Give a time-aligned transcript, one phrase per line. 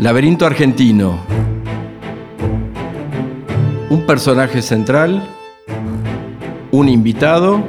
[0.00, 1.18] Laberinto argentino.
[3.90, 5.28] Un personaje central,
[6.70, 7.64] un invitado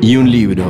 [0.00, 0.64] y un libro.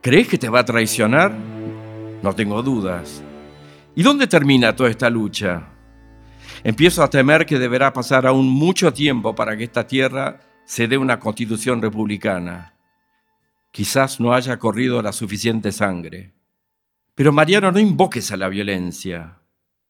[0.00, 1.34] ¿Crees que te va a traicionar?
[2.22, 3.22] No tengo dudas.
[3.94, 5.77] ¿Y dónde termina toda esta lucha?
[6.64, 10.98] Empiezo a temer que deberá pasar aún mucho tiempo para que esta tierra se dé
[10.98, 12.74] una constitución republicana.
[13.70, 16.34] Quizás no haya corrido la suficiente sangre.
[17.14, 19.38] Pero Mariano, no invoques a la violencia.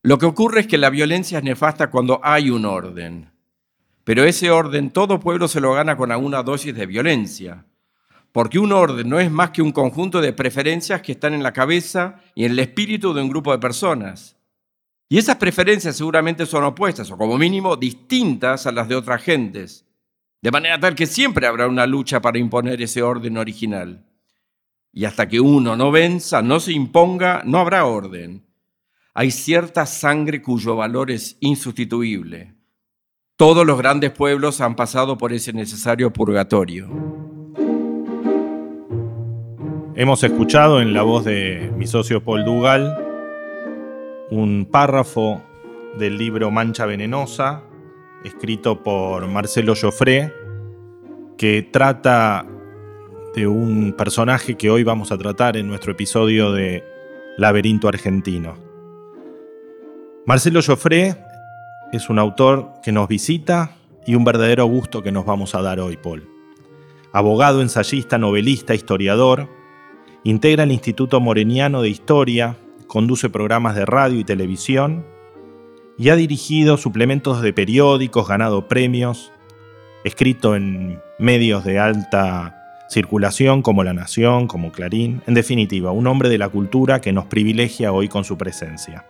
[0.02, 3.30] Lo que ocurre es que la violencia es nefasta cuando hay un orden.
[4.05, 7.66] Pero ese orden todo pueblo se lo gana con alguna dosis de violencia.
[8.32, 11.52] Porque un orden no es más que un conjunto de preferencias que están en la
[11.52, 14.38] cabeza y en el espíritu de un grupo de personas.
[15.09, 19.87] Y esas preferencias seguramente son opuestas, o como mínimo distintas a las de otras gentes,
[20.42, 24.05] de manera tal que siempre habrá una lucha para imponer ese orden original.
[24.92, 28.45] Y hasta que uno no venza, no se imponga, no habrá orden.
[29.15, 32.55] Hay cierta sangre cuyo valor es insustituible.
[33.37, 36.89] Todos los grandes pueblos han pasado por ese necesario purgatorio.
[39.95, 43.08] Hemos escuchado en la voz de mi socio Paul Dugal
[44.31, 45.43] un párrafo
[45.98, 47.62] del libro Mancha Venenosa,
[48.25, 50.33] escrito por Marcelo Joffre,
[51.37, 52.47] que trata
[53.34, 56.84] de un personaje que hoy vamos a tratar en nuestro episodio de
[57.37, 58.56] Laberinto Argentino.
[60.27, 61.17] Marcelo Joffre
[61.93, 65.81] es un autor que nos visita y un verdadero gusto que nos vamos a dar
[65.81, 66.29] hoy, Paul.
[67.12, 69.49] Abogado, ensayista, novelista, historiador,
[70.25, 72.56] integra el Instituto Moreniano de Historia,
[72.89, 75.06] conduce programas de radio y televisión
[75.97, 79.31] y ha dirigido suplementos de periódicos, ganado premios,
[80.05, 86.28] escrito en medios de alta circulación como La Nación, como Clarín, en definitiva, un hombre
[86.28, 89.05] de la cultura que nos privilegia hoy con su presencia.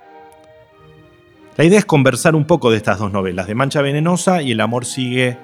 [1.57, 4.61] La idea es conversar un poco de estas dos novelas, de Mancha Venenosa y El
[4.61, 5.39] amor sigue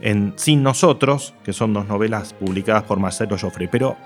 [0.00, 3.96] en Sin Nosotros, que son dos novelas publicadas por Marcelo Joffre, pero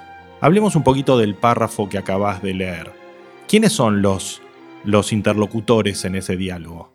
[0.40, 3.01] hablemos un poquito del párrafo que acabas de leer.
[3.48, 4.40] ¿Quiénes son los,
[4.84, 6.92] los interlocutores en ese diálogo?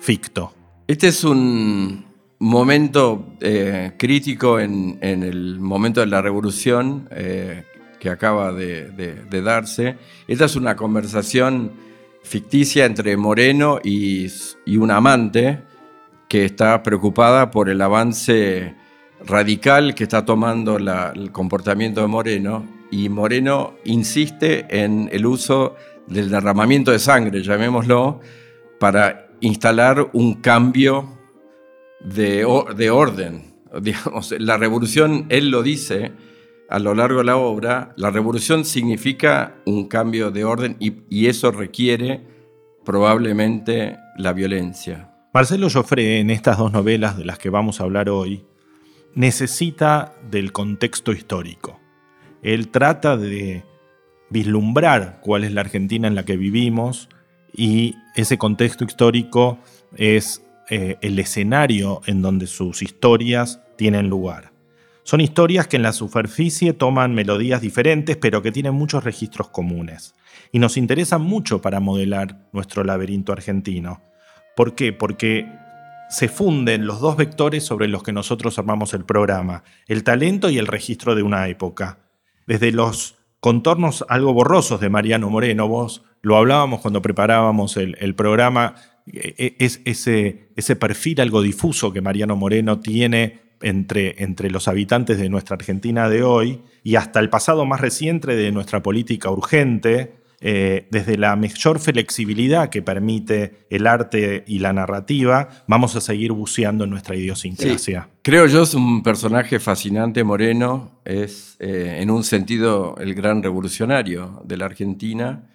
[0.00, 0.54] Ficto.
[0.86, 2.06] Este es un
[2.38, 7.64] momento eh, crítico en, el momento de la revolución eh,
[7.98, 9.96] que acaba de, darse.
[10.26, 11.72] Esta es una conversación
[12.22, 14.26] ficticia entre Moreno y,
[14.64, 15.60] y un amante
[16.28, 18.74] que está preocupada por el avance
[19.26, 25.76] radical que está tomando el comportamiento de Moreno y Moreno insiste en el uso
[26.06, 28.20] del derramamiento de sangre, llamémoslo,
[28.78, 31.18] para instalar un cambio
[32.00, 33.54] de, orden.
[33.82, 36.12] Digamos, la revolución, él lo dice
[36.68, 41.50] a lo largo de la obra, la revolución significa un cambio de orden y, eso
[41.50, 42.22] requiere
[42.84, 45.14] probablemente la violencia.
[45.32, 48.44] Marcelo Joffre, en estas dos novelas de las que vamos a hablar hoy,
[49.14, 51.77] necesita del contexto histórico.
[52.42, 53.64] Él trata de
[54.30, 57.08] vislumbrar cuál es la Argentina en la que vivimos
[57.54, 59.58] y ese contexto histórico
[59.96, 64.52] es eh, el escenario en donde sus historias tienen lugar.
[65.02, 70.14] Son historias que en la superficie toman melodías diferentes, pero que tienen muchos registros comunes.
[70.52, 74.02] Y nos interesan mucho para modelar nuestro laberinto argentino.
[74.54, 74.92] ¿Por qué?
[74.92, 75.50] Porque
[76.10, 80.58] se funden los dos vectores sobre los que nosotros armamos el programa, el talento y
[80.58, 81.98] el registro de una época.
[82.48, 85.68] Desde los contornos algo borrosos de Mariano Moreno.
[85.68, 88.74] Vos lo hablábamos cuando preparábamos el, programa,
[89.06, 94.66] e, e, es, ese, ese, perfil algo difuso que Mariano Moreno tiene entre, entre los
[94.66, 99.30] habitantes de nuestra Argentina de hoy y hasta el pasado más reciente de nuestra política
[99.30, 106.00] urgente, eh, desde la mayor flexibilidad que permite el arte y la narrativa, vamos a
[106.00, 108.08] seguir buceando en nuestra idiosincrasia.
[108.22, 114.40] creo yo es un personaje fascinante, Moreno, es eh, en un sentido el gran revolucionario
[114.44, 115.50] de la Argentina,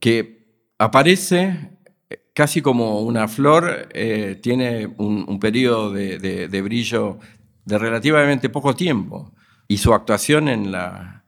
[0.00, 0.44] que
[0.76, 1.70] aparece
[2.10, 3.88] eh, casi como una flor,
[4.42, 7.20] tiene un, periodo de brillo
[7.64, 9.32] de relativamente poco tiempo
[9.68, 11.25] y su actuación en la,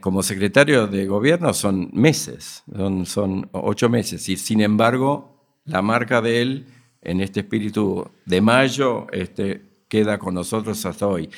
[0.00, 2.62] como secretario de gobierno son meses,
[3.04, 6.66] son, ocho meses, y sin embargo la marca de él
[7.02, 11.30] en este espíritu de mayo este, queda con nosotros hasta hoy.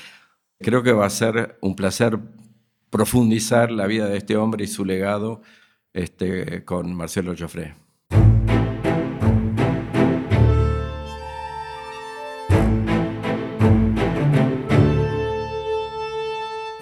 [0.59, 2.19] Creo que va a ser un placer
[2.91, 5.41] profundizar la vida de este hombre y su legado
[5.95, 7.75] este, con Marcelo Joffre.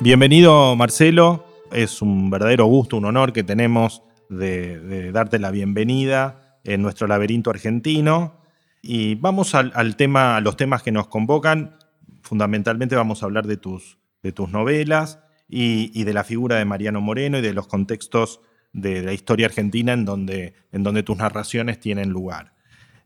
[0.01, 6.83] Bienvenido Marcelo, es un verdadero gusto, un honor que tenemos de, darte la bienvenida en
[6.83, 8.41] nuestro laberinto argentino.
[8.81, 11.77] Y vamos al, tema, a los temas que nos convocan.
[12.23, 15.19] Fundamentalmente vamos a hablar de tus, de tus novelas
[15.49, 18.41] y, de la figura de Mariano Moreno y de los contextos
[18.73, 22.55] de la historia argentina en donde, en donde tus narraciones tienen lugar.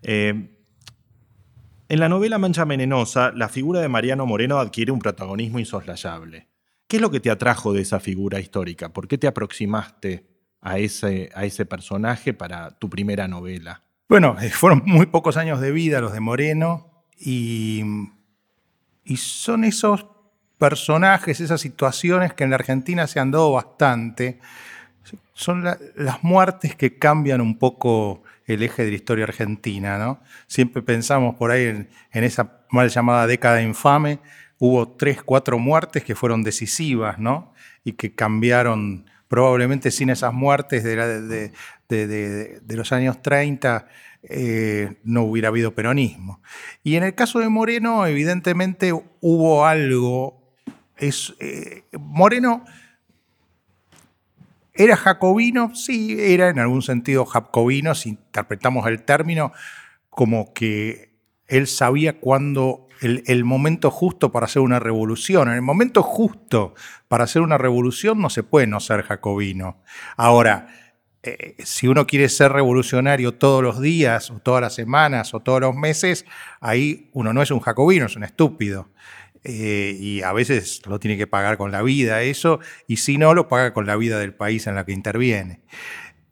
[0.02, 0.50] Eh,
[1.88, 6.51] en la novela Mancha Venenosa, la figura de Mariano Moreno adquiere un protagonismo insoslayable.
[6.92, 8.90] ¿Qué es lo que te atrajo de esa figura histórica?
[8.90, 10.26] ¿Por qué te aproximaste
[10.60, 13.82] a ese, a ese personaje para tu primera novela?
[14.10, 17.82] Bueno, eh, fueron muy pocos años de vida los de Moreno y,
[19.04, 20.04] y son esos
[20.58, 24.38] personajes, esas situaciones que en la Argentina se han dado bastante.
[25.32, 29.96] Son las muertes que cambian un poco el eje de la historia argentina.
[29.96, 30.20] ¿no?
[30.46, 34.18] Siempre pensamos por ahí en, en esa mal llamada década infame,
[34.64, 37.52] hubo tres, cuatro muertes que fueron decisivas ¿no?
[37.82, 41.52] y que cambiaron probablemente sin esas muertes de,
[42.68, 43.88] los años 30
[44.22, 46.40] eh, no hubiera habido peronismo.
[46.84, 50.54] Y en el caso de Moreno, evidentemente hubo algo.
[50.96, 52.64] Es, eh, Moreno
[54.74, 59.52] era jacobino, sí, era en algún sentido jacobino, si interpretamos el término,
[60.08, 61.16] como que
[61.48, 65.48] él sabía cuándo el, momento justo para hacer una revolución.
[65.48, 66.74] En el momento justo
[67.08, 69.82] para hacer una revolución no se puede no ser jacobino.
[70.16, 70.68] Ahora,
[71.22, 75.60] eh, si uno quiere ser revolucionario todos los días, o todas las semanas, o todos
[75.60, 76.24] los meses,
[76.60, 78.90] ahí uno no es un jacobino, es un estúpido.
[79.44, 83.34] Eh, y a veces lo tiene que pagar con la vida eso, y si no,
[83.34, 85.60] lo paga con la vida del país en la que interviene.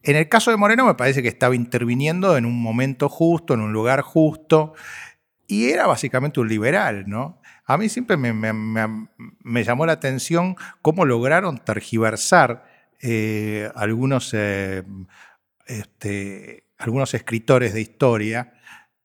[0.03, 3.61] En el caso de Moreno me parece que estaba interviniendo en un momento justo, en
[3.61, 4.73] un lugar justo,
[5.51, 7.41] y era básicamente un liberal, ¿no?
[7.67, 12.65] A mí siempre me, llamó la atención cómo lograron tergiversar
[13.01, 14.85] eh, algunos, eh,
[15.67, 18.53] este, algunos escritores de historia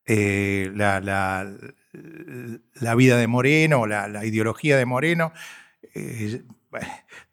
[0.06, 5.33] eh, la, la, vida de Moreno, la, ideología de Moreno,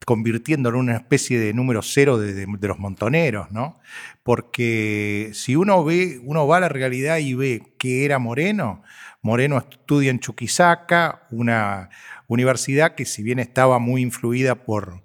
[0.06, 3.79] convirtiéndolo en una especie de número cero de, los montoneros, ¿no?
[4.23, 8.82] Porque si uno ve, uno va a la realidad y ve que era Moreno,
[9.22, 11.90] Moreno estudia en Chuquisaca, una
[12.26, 15.04] universidad que si bien estaba muy influida por,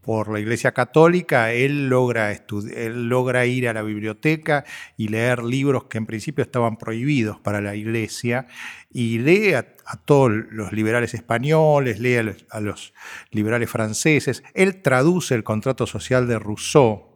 [0.00, 4.64] por la Iglesia Católica, él logra, él logra ir a la biblioteca
[4.96, 8.46] y leer libros que en principio estaban prohibidos para la Iglesia,
[8.90, 9.66] y lee a,
[10.04, 12.16] todos los liberales españoles, lee
[12.50, 12.94] a los,
[13.30, 17.11] liberales franceses, él traduce el contrato social de Rousseau,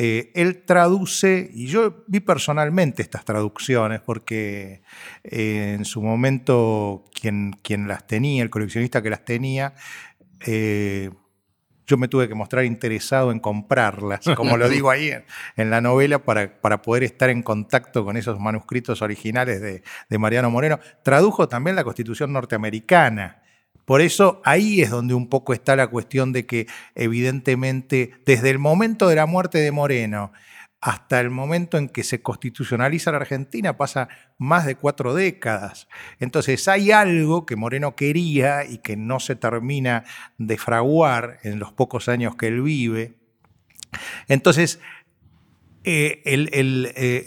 [0.00, 4.82] eh, él traduce, y yo vi personalmente estas traducciones, porque
[5.24, 9.74] eh, en su momento quien, quien, las tenía, el coleccionista que las tenía,
[10.46, 11.10] eh,
[11.84, 15.10] yo me tuve que mostrar interesado en comprarlas, como lo digo ahí
[15.56, 20.18] en, la novela, para, para, poder estar en contacto con esos manuscritos originales de, de
[20.18, 20.78] Mariano Moreno.
[21.02, 23.42] Tradujo también la Constitución norteamericana.
[23.88, 28.58] Por eso ahí es donde un poco está la cuestión de que evidentemente desde el
[28.58, 30.30] momento de la muerte de Moreno
[30.82, 35.88] hasta el momento en que se constitucionaliza la Argentina pasa más de cuatro décadas.
[36.20, 40.04] Entonces hay algo que Moreno quería y que no se termina
[40.36, 43.14] de fraguar en los pocos años que él vive.
[44.28, 44.80] Entonces,
[45.84, 47.24] eh, eh,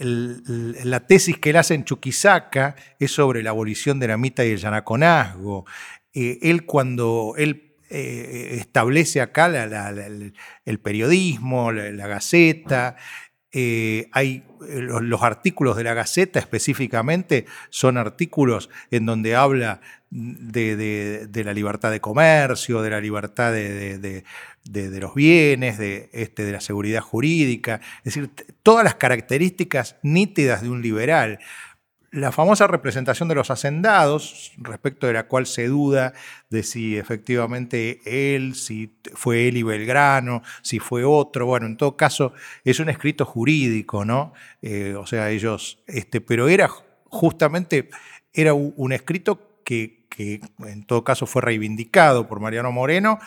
[0.83, 4.51] la tesis que él hace en Chuquisaca es sobre la abolición de la mitad y
[4.51, 5.65] el yanaconazgo.
[6.13, 12.95] Eh, él cuando él establece acá el periodismo, la, gaceta,
[13.53, 21.27] eh, hay eh, los, artículos de la Gaceta específicamente son artículos en donde habla de,
[21.33, 24.23] la libertad de comercio, de la libertad de,
[25.01, 25.77] los bienes,
[26.13, 28.29] este, de la seguridad jurídica, es decir,
[28.63, 31.39] todas las características nítidas de un liberal
[32.11, 36.13] la famosa representación de los hacendados, respecto de la cual se duda
[36.49, 38.01] de si efectivamente
[38.35, 42.33] él, si fue él y Belgrano, si fue otro, bueno, en todo caso
[42.65, 44.33] es un escrito jurídico, ¿no?
[44.61, 46.69] Eh, o sea, ellos, este, pero era
[47.05, 47.89] justamente,
[48.33, 53.19] era un escrito que, que en todo caso fue reivindicado por Mariano Moreno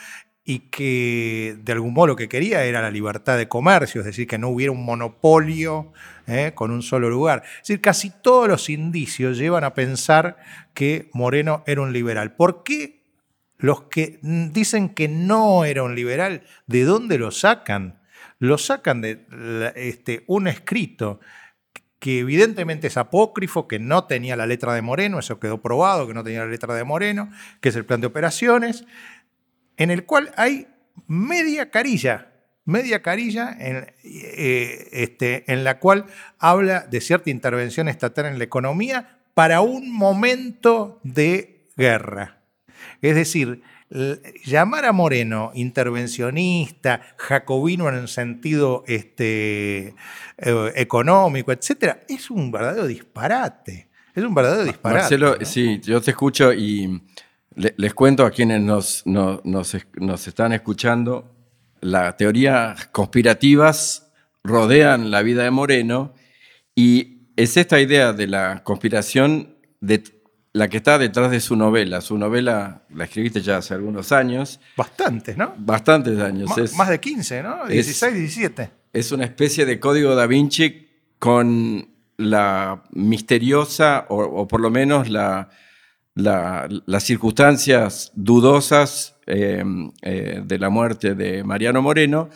[0.45, 4.27] y que de algún modo lo que quería era la libertad de comercio, es decir,
[4.27, 5.93] que no hubiera un monopolio
[6.27, 6.53] ¿eh?
[6.55, 7.43] con un solo lugar.
[7.45, 10.37] Es decir, casi todos los indicios llevan a pensar
[10.75, 12.35] que Moreno era un liberal.
[12.37, 13.03] ¿Por qué
[13.57, 18.01] los que dicen que no era un liberal, de dónde lo sacan?
[18.39, 19.25] Lo sacan de
[19.77, 21.21] este, un escrito
[22.05, 26.13] que evidentemente es apócrifo, que no tenía la letra de Moreno, eso quedó probado, que
[26.13, 27.31] no tenía la letra de Moreno,
[27.63, 28.85] que es el plan de operaciones,
[29.77, 30.69] en el cual hay
[31.07, 32.33] media carilla,
[32.65, 36.07] media carilla en, eh, este, en la cual
[36.39, 42.41] habla de cierta intervención estatal en la economía para un momento de guerra.
[43.03, 43.63] Es decir,
[44.45, 49.95] llamar a Moreno intervencionista, jacobino en el sentido este,
[50.39, 53.89] eh, económico, etc., es un verdadero disparate.
[54.15, 55.01] Es un verdadero disparate.
[55.01, 57.03] Marcelo, sí, yo te escucho y
[57.57, 61.35] les cuento a quienes nos, nos, están escuchando,
[61.81, 64.11] las teorías conspirativas
[64.43, 66.15] rodean la vida de Moreno
[66.75, 70.03] y es esta idea de la conspiración de
[70.53, 72.01] la que está detrás de su novela.
[72.01, 74.61] Su novela la escribiste ya hace algunos años.
[74.77, 75.53] Bastantes, ¿no?
[75.59, 76.51] Bastantes años.
[76.77, 77.67] más de 15, ¿no?
[77.67, 78.71] 16, 17.
[78.93, 85.51] Es una especie de código da Vinci con la misteriosa, o, por lo menos la,
[86.15, 89.65] las circunstancias dudosas eh,
[90.03, 92.29] eh, de la muerte de Mariano Moreno,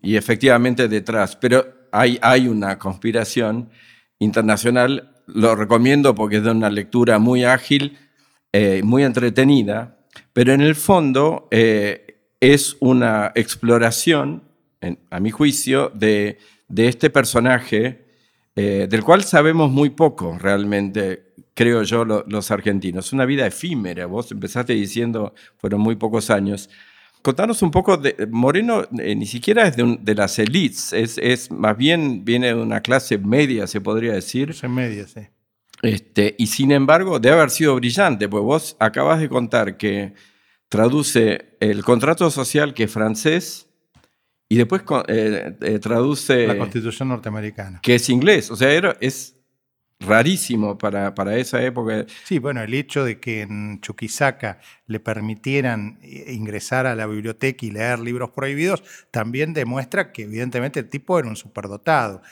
[0.00, 1.36] y efectivamente detrás.
[1.36, 3.70] Pero hay, hay una conspiración
[4.18, 7.98] internacional lo recomiendo porque es de una lectura muy ágil,
[8.52, 9.98] eh, muy entretenida,
[10.32, 14.44] pero en el fondo eh, es una exploración,
[15.10, 16.38] a mi juicio, de,
[16.76, 18.06] este personaje
[18.54, 21.25] del cual sabemos muy poco realmente,
[21.56, 23.14] creo yo, los argentinos.
[23.14, 26.68] Una vida efímera, vos empezaste diciendo, fueron muy pocos años.
[27.22, 32.24] Contanos un poco, de, Moreno ni siquiera es de, las elites, es, es, más bien
[32.24, 34.48] viene de una clase media, se podría decir.
[34.48, 35.22] Clase media, sí.
[35.82, 40.12] Este, y sin embargo, debe haber sido brillante, pues vos acabas de contar que
[40.68, 43.68] traduce el contrato social que es francés
[44.48, 46.46] y después eh, eh, traduce...
[46.46, 47.80] La constitución norteamericana.
[47.82, 49.35] Que es inglés, o sea, era, es
[50.00, 52.06] rarísimo para, para, esa época.
[52.24, 57.64] Sí, bueno, el hecho de que en Chuquisaca le permitieran eh, ingresar a la biblioteca
[57.64, 62.22] y leer libros prohibidos también demuestra que evidentemente el tipo era un superdotado.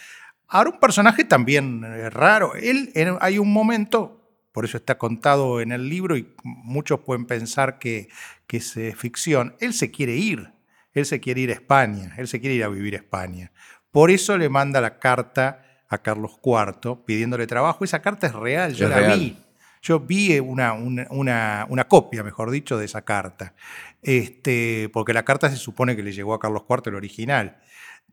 [0.48, 2.54] Ahora, un personaje también eh, raro.
[2.54, 4.20] Él, hay un momento,
[4.52, 8.08] por eso está contado en el libro y muchos pueden pensar que,
[8.46, 9.56] que es eh, ficción.
[9.60, 10.52] Él se quiere ir.
[10.92, 12.14] Él se quiere ir a España.
[12.18, 13.50] Él se quiere ir a vivir a España.
[13.90, 17.84] Por eso le manda la carta a Carlos IV pidiéndole trabajo.
[17.84, 19.36] Esa carta es real, yo la vi.
[19.82, 23.52] Yo vi una, una, una, copia, mejor dicho, de esa carta.
[24.00, 27.58] Este, porque la carta se supone que le llegó a Carlos IV el original.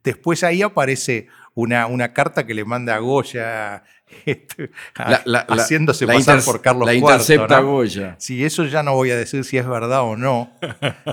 [0.03, 3.83] Después ahí aparece una, una carta que le manda a Goya
[4.25, 6.93] este, haciéndose pasar por Carlos IV.
[6.93, 8.15] La intercepta Goya.
[8.19, 10.51] Sí, eso ya no voy a decir si es verdad o no.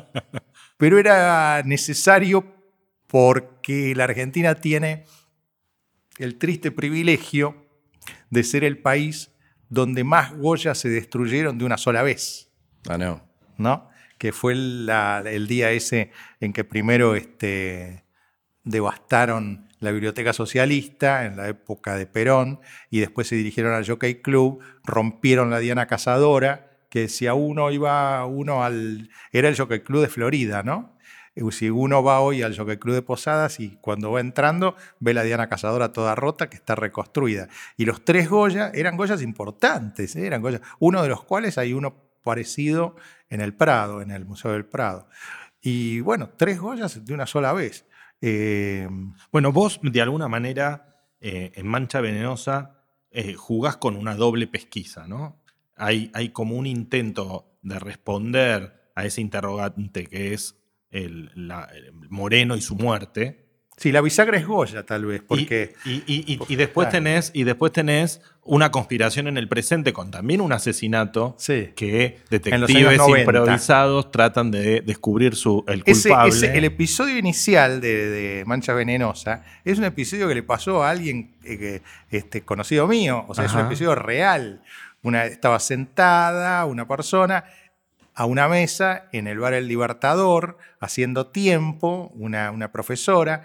[0.77, 2.45] Pero era necesario
[3.07, 5.05] porque la Argentina tiene
[6.19, 7.67] el triste privilegio
[8.31, 9.33] de ser el país
[9.69, 12.51] donde más Goya se destruyeron de una sola vez.
[12.89, 13.23] Ah, no.
[13.57, 13.91] ¿No?
[14.19, 16.11] Que fue el día ese
[16.41, 18.05] en que primero este,
[18.65, 22.61] devastaron la biblioteca socialista en la época de Perón
[22.91, 27.71] y después se dirigieron al Jockey Club, rompieron la Diana Cazadora, que si a uno
[27.71, 29.11] iba uno al...
[29.31, 30.98] era el Jockey Club de Florida, ¿no?
[31.51, 35.23] Si uno va hoy al Jockey Club de Posadas y cuando va entrando ve la
[35.23, 37.49] Diana Cazadora toda rota que está reconstruida.
[37.77, 40.27] Y los tres Goya eran Goyas importantes, ¿eh?
[40.27, 42.97] eran Goya, uno de los cuales hay uno parecido
[43.31, 45.09] en el Prado, en el Museo del Prado.
[45.61, 47.87] Y bueno, tres Goyas de una sola vez.
[48.21, 48.89] Eh,
[49.31, 55.07] bueno, vos de alguna manera eh, en Mancha Venenosa eh, jugás con una doble pesquisa,
[55.07, 55.41] ¿no?
[55.77, 60.58] Hay, hay, como un intento de responder a ese interrogante que es
[60.91, 61.31] el
[62.09, 65.75] Moreno y su muerte, Sí, la bisagra es Goya, tal vez, porque...
[65.85, 71.37] Y, después, tenés, y después tenés una conspiración en el presente con también un asesinato
[71.77, 76.59] que detectives improvisados tratan de descubrir su, el culpable.
[76.59, 81.81] el episodio inicial de, Mancha Venenosa es un episodio que le pasó a alguien eh,
[82.11, 84.61] este, conocido mío, o sea, es un episodio real.
[85.03, 87.45] Una, estaba sentada una persona
[88.19, 93.45] a una mesa en el bar El Libertador, haciendo tiempo, una, una profesora,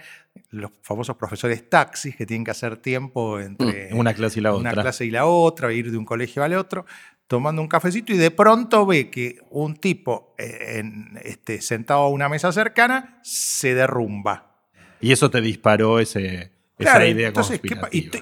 [0.50, 4.52] los famosos profesores taxis que tienen que hacer tiempo entre mm, una clase y la
[4.52, 4.72] otra.
[4.72, 6.88] Una clase y la otra, ir de un colegio al otro,
[7.28, 12.10] tomando un cafecito y de pronto ve que un tipo eh, en, este, sentado a
[12.10, 14.58] una mesa cercana se derrumba.
[15.02, 17.62] Y eso te disparó ese, esa idea entonces,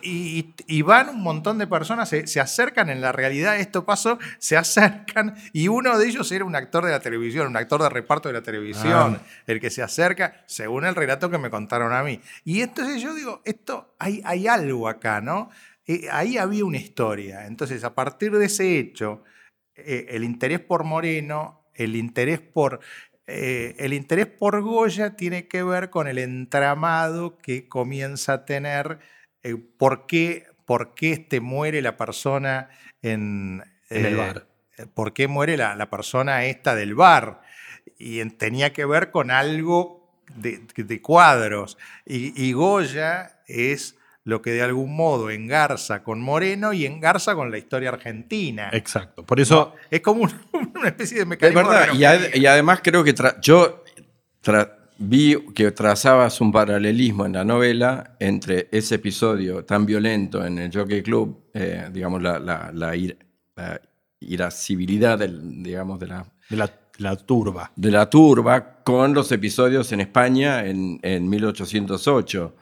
[0.02, 5.36] y, van un montón de personas, se, acercan en la realidad, esto pasó, se acercan,
[5.54, 8.34] y uno de ellos era un actor de la televisión, un actor de reparto de
[8.34, 9.28] la televisión, ah.
[9.48, 12.20] el que se acerca, según el relato que me contaron a mí.
[12.44, 15.50] Y entonces yo digo, esto, hay, hay algo acá, ¿no?
[15.88, 17.48] Eh, ahí había una historia.
[17.48, 19.24] Entonces, a partir de ese hecho,
[19.76, 22.80] eh, el interés por Moreno, el interés por
[23.28, 29.00] eh, el interés por Goya tiene que ver con el entramado que comienza a tener,
[29.44, 32.70] eh, por, qué, por qué este muere la persona
[33.02, 34.48] en, En el bar.
[34.78, 37.42] eh, ¿Por qué muere la, la persona esta del bar?
[37.98, 41.78] Y en- tenía que ver con algo de, de cuadros.
[42.06, 47.50] Y, y Goya es lo que de algún modo engarza con Moreno y engarza con
[47.52, 48.70] la historia argentina.
[48.72, 49.24] Exacto.
[49.26, 50.32] Por eso, Es como un-
[50.76, 51.68] una especie de Es mecanismo.
[51.70, 53.84] verdad, y, ad- y además creo que tra- yo
[54.44, 60.60] tra- vi que trazabas un paralelismo en la novela entre ese episodio tan violento en
[60.60, 63.18] el Jockey Club, eh, digamos, la, la, la ir-
[63.56, 63.82] la
[64.20, 67.72] irascibilidad del, digamos, de la, de la, la turba.
[67.76, 72.56] de la turba, con los episodios en España en, en 1808.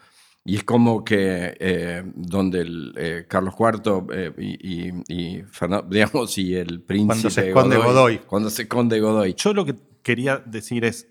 [0.45, 5.87] Y es como que eh, donde el, eh, Carlos IV eh, y, y- y Fernan-
[5.89, 8.17] digamos, y el príncipe Cuando se esconde Godoy.
[8.19, 9.35] Cuando se esconde Godoy.
[9.37, 11.07] Yo lo que quería decir es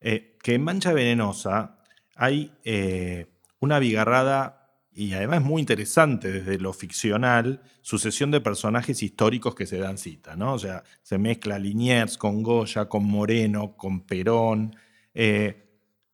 [0.00, 1.78] eh, que en Mancha Venenosa
[2.16, 3.26] hay eh,
[3.58, 4.56] una bigarrada
[4.92, 10.36] y además muy interesante desde lo ficcional, sucesión de personajes históricos que se dan cita,
[10.36, 10.54] ¿no?
[10.54, 14.74] O sea, se mezcla Liniers con Goya, con Moreno, con Perón.
[15.14, 15.66] eh,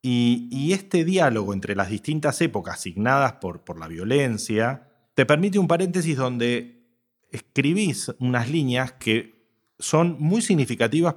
[0.09, 5.67] y, este diálogo entre las distintas épocas asignadas por, por la violencia te permite un
[5.67, 6.87] paréntesis donde
[7.31, 11.17] escribís unas líneas que son muy significativas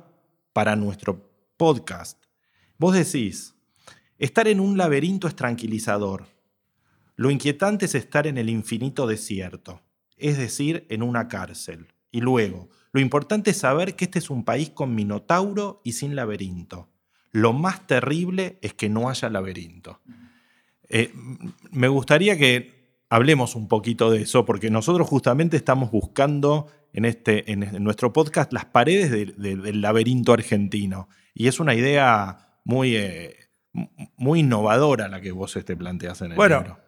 [0.53, 2.23] para nuestro podcast.
[2.79, 3.53] Vos decís,
[4.17, 6.25] estar en un laberinto es tranquilizador.
[7.15, 9.83] Lo inquietante es estar en el infinito desierto,
[10.17, 11.93] es decir, en una cárcel.
[12.11, 16.15] Y luego, lo importante es saber que este es un país con minotauro y sin
[16.15, 16.89] laberinto.
[17.31, 20.01] Lo más terrible es que no haya laberinto.
[20.89, 21.11] Eh,
[21.71, 27.51] me gustaría que hablemos un poquito de eso, porque nosotros justamente estamos buscando en, este,
[27.51, 31.07] en, en nuestro podcast las paredes de- de- del laberinto argentino.
[31.33, 33.35] Y es una idea muy, eh,
[34.17, 36.79] muy innovadora la que vos este, planteas en el Bueno, libro.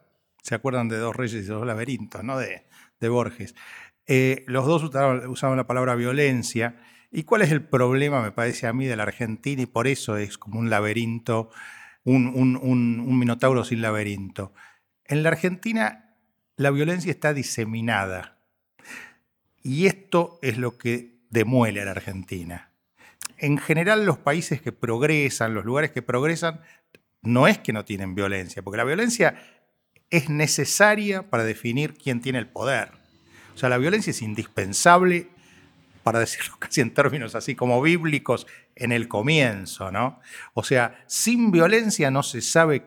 [0.41, 2.37] ¿Se acuerdan de Dos Reyes y Dos Laberintos, ¿no?
[2.39, 2.63] De,
[2.99, 3.53] de Borges.
[4.07, 6.77] Eh, los dos usaban, usaban la palabra violencia.
[7.11, 9.61] ¿Y cuál es el problema, me parece a mí, de la Argentina?
[9.61, 11.49] Y por eso es como un laberinto,
[12.05, 14.53] un, minotauro sin laberinto.
[15.05, 16.15] En la Argentina
[16.55, 18.37] la violencia está diseminada.
[19.61, 22.71] Y esto es lo que demuele a la Argentina.
[23.37, 26.61] En general, los países que progresan, los lugares que progresan,
[27.21, 29.35] no es que no tienen violencia, porque la violencia
[30.09, 32.91] es necesaria para definir quién tiene el poder.
[33.53, 35.29] O sea, la violencia es indispensable,
[36.03, 40.19] para decirlo casi en términos así como bíblicos, en el comienzo, ¿no?
[40.53, 42.85] O sea, sin violencia no se sabe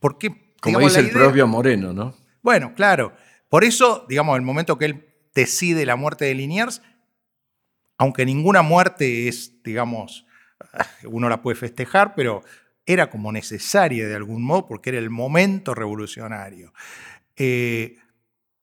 [0.00, 0.54] por qué.
[0.60, 2.14] Como digamos, dice el propio Moreno, ¿no?
[2.42, 3.14] Bueno, claro.
[3.48, 6.82] Por eso, digamos, el momento que él decide la muerte de Liniers,
[7.98, 10.26] aunque ninguna muerte es, digamos,
[11.04, 12.42] uno la puede festejar, pero
[12.86, 16.72] era como necesaria de algún modo porque era el momento revolucionario.
[17.36, 17.96] Eh,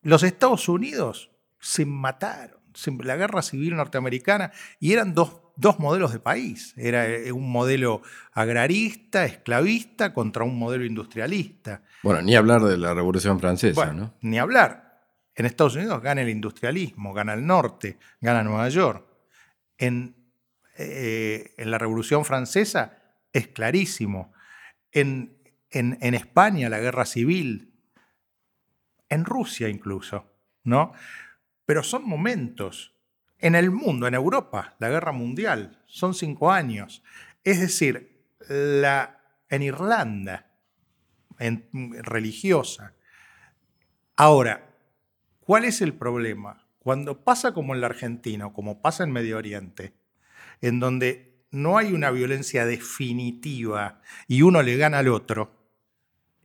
[0.02, 2.61] los Estados Unidos se mataron,
[3.04, 6.74] la guerra civil norteamericana, y eran dos, dos modelos de país.
[6.78, 8.02] Era eh, un modelo
[8.34, 11.84] agrarista, esclavista, contra un modelo industrialista.
[12.04, 14.14] Bueno, ni hablar de la Revolución Francesa, Bueno, ¿no?
[14.22, 15.02] ni hablar.
[15.36, 19.06] En Estados Unidos gana el industrialismo, gana el norte, gana Nueva York.
[19.78, 20.16] En,
[20.78, 22.98] eh, en la Revolución Francesa
[23.34, 24.34] es clarísimo.
[24.92, 25.38] En,
[25.70, 27.74] en- en España la guerra civil,
[29.10, 30.26] en Rusia incluso,
[30.64, 30.92] ¿no?
[31.72, 32.94] Pero son momentos.
[33.40, 37.02] En el mundo, en Europa, la guerra mundial, son cinco años.
[37.46, 40.52] Es decir, en Irlanda,
[41.40, 41.70] en-
[42.04, 42.94] religiosa.
[44.18, 44.76] Ahora,
[45.40, 46.68] ¿cuál es el problema?
[46.78, 49.94] Cuando pasa como en la Argentina o como pasa en Medio Oriente,
[50.60, 55.70] en donde no hay una violencia definitiva y uno le gana al otro,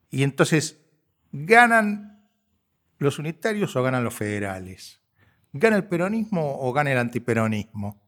[0.08, 0.86] y entonces
[1.32, 2.30] ganan
[2.98, 5.00] los unitarios o ganan los federales,
[5.58, 8.00] gana el peronismo o gana el antiperonismo,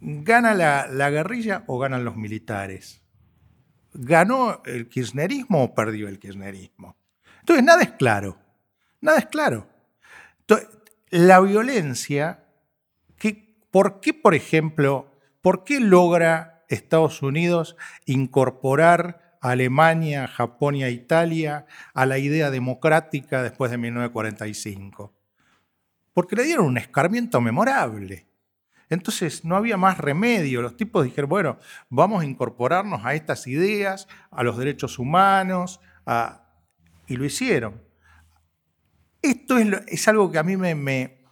[0.00, 3.02] gana la, la guerrilla o ganan los militares.
[3.94, 6.96] ¿Ganó el kirchnerismo o perdió el kirchnerismo?
[7.40, 8.38] Entonces, nada es claro.
[9.00, 9.68] Nada es claro.
[10.40, 10.68] Entonces,
[11.10, 12.44] la violencia,
[13.18, 20.84] ¿qué- ¿por qué, por ejemplo, por qué logra Estados Unidos incorporar a Alemania, Japón y
[20.84, 25.12] a Italia a la idea democrática después de 1945?
[26.12, 28.26] Porque le dieron un escarmiento memorable.
[28.88, 30.60] Entonces no había más remedio.
[30.60, 35.80] Los tipos dijeron, bueno, vamos a incorporarnos a estas ideas, a los derechos humanos,
[37.06, 37.82] y lo hicieron.
[39.22, 41.24] Esto es, algo que a mí me, me,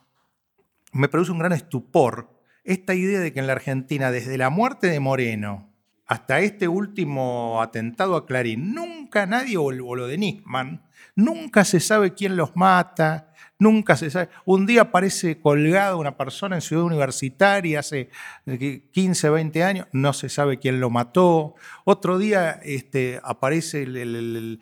[0.92, 2.40] me produce un gran estupor.
[2.64, 5.70] Esta idea de que en la Argentina, desde la muerte de Moreno
[6.06, 10.82] hasta este último atentado a Clarín, nunca nadie, o lo de Nisman,
[11.14, 13.29] nunca se sabe quién los mata,
[13.60, 14.30] Nunca se sabe.
[14.46, 18.08] Un día aparece colgado una persona en Ciudad Universitaria hace
[18.92, 21.54] 15, eh, 20 años, no se sabe quién lo mató.
[21.84, 24.58] Otro día este, aparece en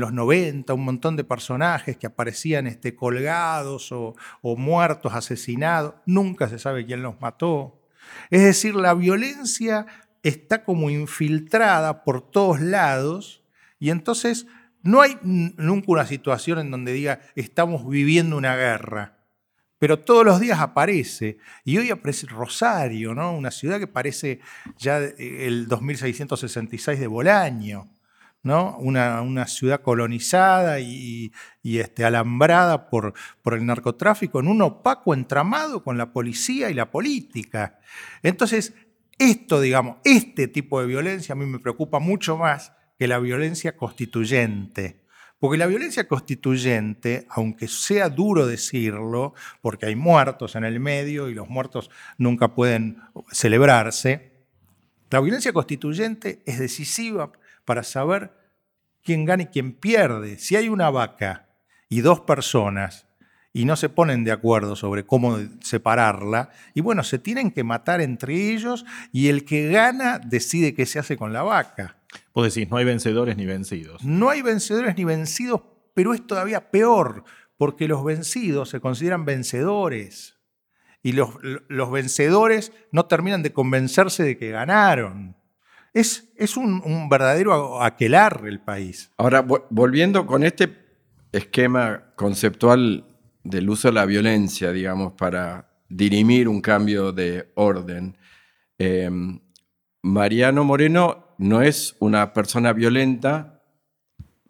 [0.00, 4.16] los 90 un montón de personajes que aparecían este, colgados o
[4.56, 5.92] muertos, asesinados.
[6.06, 7.82] Nunca se sabe quién los mató.
[8.30, 9.84] Es decir, la violencia
[10.22, 13.42] está como infiltrada por todos lados
[13.78, 14.46] y entonces
[14.82, 19.18] no hay nunca una situación en donde diga estamos viviendo una guerra,
[19.78, 21.38] pero todos los días aparece.
[21.64, 23.32] Y hoy aparece Rosario, ¿no?
[23.32, 24.40] una ciudad que parece
[24.76, 27.88] ya el 2666 de Bolaño.
[28.42, 28.78] ¿no?
[28.78, 33.12] Una, una ciudad colonizada y, este, alambrada por,
[33.42, 37.78] por el narcotráfico en un opaco entramado con la policía y la política.
[38.22, 38.74] Entonces,
[39.18, 43.78] esto, digamos, este tipo de violencia a mí me preocupa mucho más que la violencia
[43.78, 45.00] constituyente.
[45.38, 49.32] Porque la violencia constituyente, aunque sea duro decirlo,
[49.62, 52.98] porque hay muertos en el medio y los muertos nunca pueden
[53.32, 54.32] celebrarse,
[55.08, 57.32] la violencia constituyente es decisiva
[57.64, 58.32] para saber
[59.02, 60.36] quién gana y quién pierde.
[60.36, 61.48] Si hay una vaca
[61.88, 63.06] y dos personas
[63.54, 68.02] y no se ponen de acuerdo sobre cómo separarla, y bueno, se tienen que matar
[68.02, 71.96] entre ellos y el que gana decide qué se hace con la vaca.
[72.34, 74.04] Vos decís, no hay vencedores ni vencidos.
[74.04, 75.62] No hay vencedores ni vencidos,
[75.94, 77.24] pero es todavía peor,
[77.56, 80.38] porque los vencidos se consideran vencedores.
[81.02, 81.30] Y los,
[81.68, 85.36] los vencedores no terminan de convencerse de que ganaron.
[85.92, 89.10] Es, es un, un, verdadero aquelar el país.
[89.16, 90.76] Ahora, volviendo con este
[91.32, 93.04] esquema conceptual
[93.42, 98.16] del uso de la violencia, digamos, para dirimir un cambio de orden,
[98.78, 99.10] eh,
[100.02, 103.62] Mariano Moreno no es una persona violenta,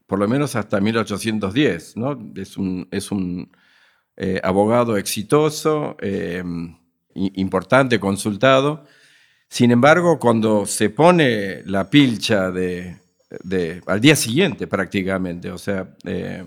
[0.08, 2.18] por lo menos hasta 1810, ¿no?
[2.34, 3.52] Es un, es un
[4.16, 6.42] eh, abogado exitoso, eh,
[7.14, 8.84] importante, consultado.
[9.48, 12.96] Sin embargo, cuando se pone la pilcha de,
[13.86, 16.44] al día siguiente prácticamente, o sea, eh,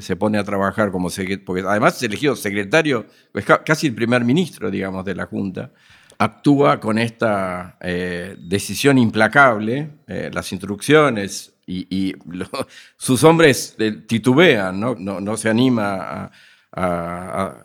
[0.00, 4.24] se pone a trabajar como secretario, porque además es elegido secretario, es casi el primer
[4.24, 5.72] ministro, digamos, de la Junta
[6.22, 12.14] actúa con esta eh, decisión implacable, eh, las instrucciones y,
[12.96, 16.30] sus hombres eh, titubean, no, no, se anima
[16.72, 17.58] a,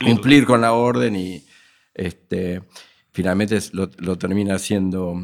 [0.00, 0.44] cumplir.
[0.44, 1.44] con la orden y
[1.94, 2.62] este,
[3.12, 5.20] finalmente lo, termina haciendo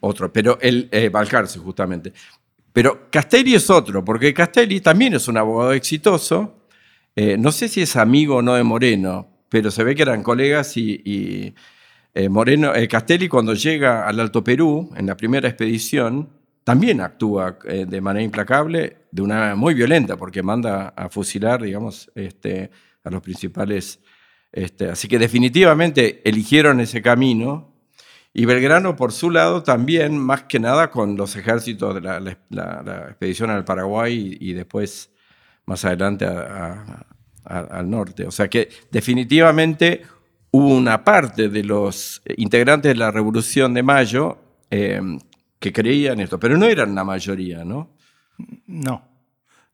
[0.00, 2.12] otro, pero el Balcarce justamente.
[2.72, 6.66] Pero Castelli es otro, porque Castelli también es un abogado exitoso,
[7.16, 10.76] no sé si es amigo o no de Moreno, pero se ve que eran colegas
[10.76, 11.54] y,
[12.14, 16.30] eh, Moreno, eh, Castelli cuando llega al Alto Perú, en la primera expedición,
[16.64, 21.62] también actúa eh, de manera implacable, de una manera muy violenta, porque manda a fusilar,
[21.62, 22.70] digamos, este,
[23.02, 24.00] a los principales.
[24.52, 27.74] Este, así que definitivamente eligieron ese camino.
[28.32, 33.50] Y Belgrano, por su lado, también, más que nada, con los ejércitos de la, expedición
[33.50, 35.10] al Paraguay y, después,
[35.66, 37.09] más adelante, a
[37.44, 38.26] al norte.
[38.26, 40.02] O sea que definitivamente
[40.50, 44.38] hubo una parte de los integrantes de la Revolución de Mayo
[44.70, 45.00] eh,
[45.58, 47.96] que creían esto, pero no eran la mayoría, ¿no?
[48.66, 49.06] No,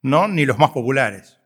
[0.02, 1.38] no, ni los más populares.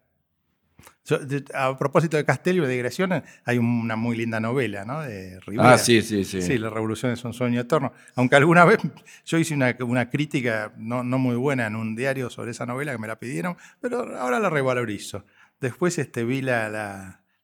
[1.54, 5.00] A propósito de Castello y de digresión, hay una muy linda novela, ¿no?
[5.00, 5.72] De Rivera.
[5.72, 6.40] Ah, sí, sí, sí.
[6.40, 7.92] Sí, La Revolución es un sueño eterno.
[8.14, 8.78] Aunque alguna vez
[9.24, 12.92] yo hice una, una crítica no, no, muy buena en un diario sobre esa novela
[12.92, 15.24] que me la pidieron, pero ahora la revalorizo.
[15.61, 16.68] Después este, vi la,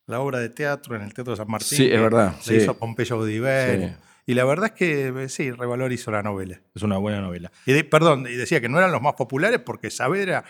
[0.07, 1.79] la, obra de teatro en el Teatro de San Martín.
[1.79, 2.35] Sí, es verdad.
[2.47, 3.97] La hizo Pompeyo Audiver.
[4.25, 6.61] Y la verdad es que eh, sí, revalorizo la novela.
[6.75, 7.53] Es una buena novela.
[7.65, 10.45] Y perdón, y decía que no eran los más populares porque Saavedra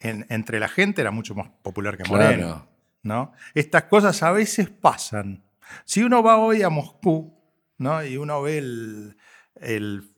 [0.00, 2.66] entre la gente era mucho más popular que Moreno.
[3.02, 3.32] ¿no?
[3.54, 5.44] Estas cosas a veces pasan.
[5.84, 7.38] Si uno va hoy a Moscú
[7.78, 8.04] ¿no?
[8.04, 9.16] y uno ve el,
[9.60, 10.10] el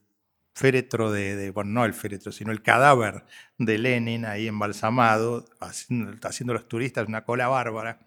[0.55, 3.25] féretro de, bueno, no el féretro, sino el cadáver
[3.59, 8.01] de Lenin ahí embalsamado, haciendo, haciendo los turistas una cola bárbara.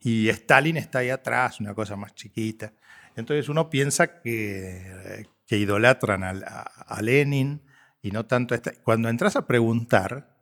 [0.00, 2.72] Y Stalin está ahí atrás, una cosa más chiquita.
[3.16, 7.62] Entonces uno piensa que, que idolatran a, Lenin
[8.02, 10.36] y no tanto a Cuando entras a preguntar,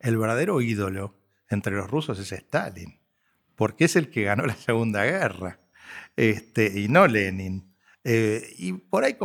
[0.00, 2.98] el verdadero ídolo entre los rusos es Stalin,
[3.54, 5.60] porque es el que ganó la Segunda Guerra,
[6.16, 7.74] este, y no Lenin.
[8.04, 9.16] Eh, y por ahí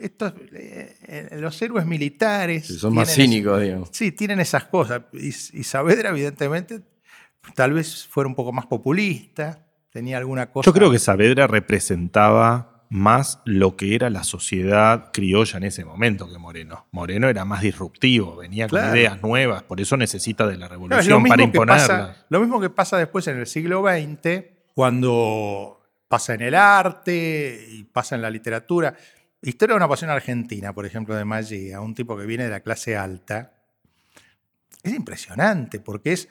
[0.00, 2.66] estos, eh, eh, los héroes militares.
[2.66, 3.88] son más cínicos, digamos.
[3.92, 5.02] Sí, tienen esas cosas.
[5.12, 6.80] Y, Saavedra, evidentemente,
[7.54, 10.66] tal vez fuera un poco más populista, tenía alguna cosa.
[10.68, 16.28] Yo creo que Saavedra representaba más lo que era la sociedad criolla en ese momento
[16.28, 16.88] que Moreno.
[16.90, 20.90] Moreno era más disruptivo, venía con ideas nuevas, por eso necesita de la Claro, es
[21.06, 21.76] revolución para imponerla.
[21.86, 27.64] pasa- lo mismo que pasa después en el siglo XX, cuando pasa en el arte
[27.70, 28.96] y pasa en la literatura.
[29.42, 32.60] Historia de una pasión argentina, por ejemplo, de Maggia, un tipo que viene de la
[32.60, 33.54] clase alta,
[34.82, 36.28] es impresionante porque es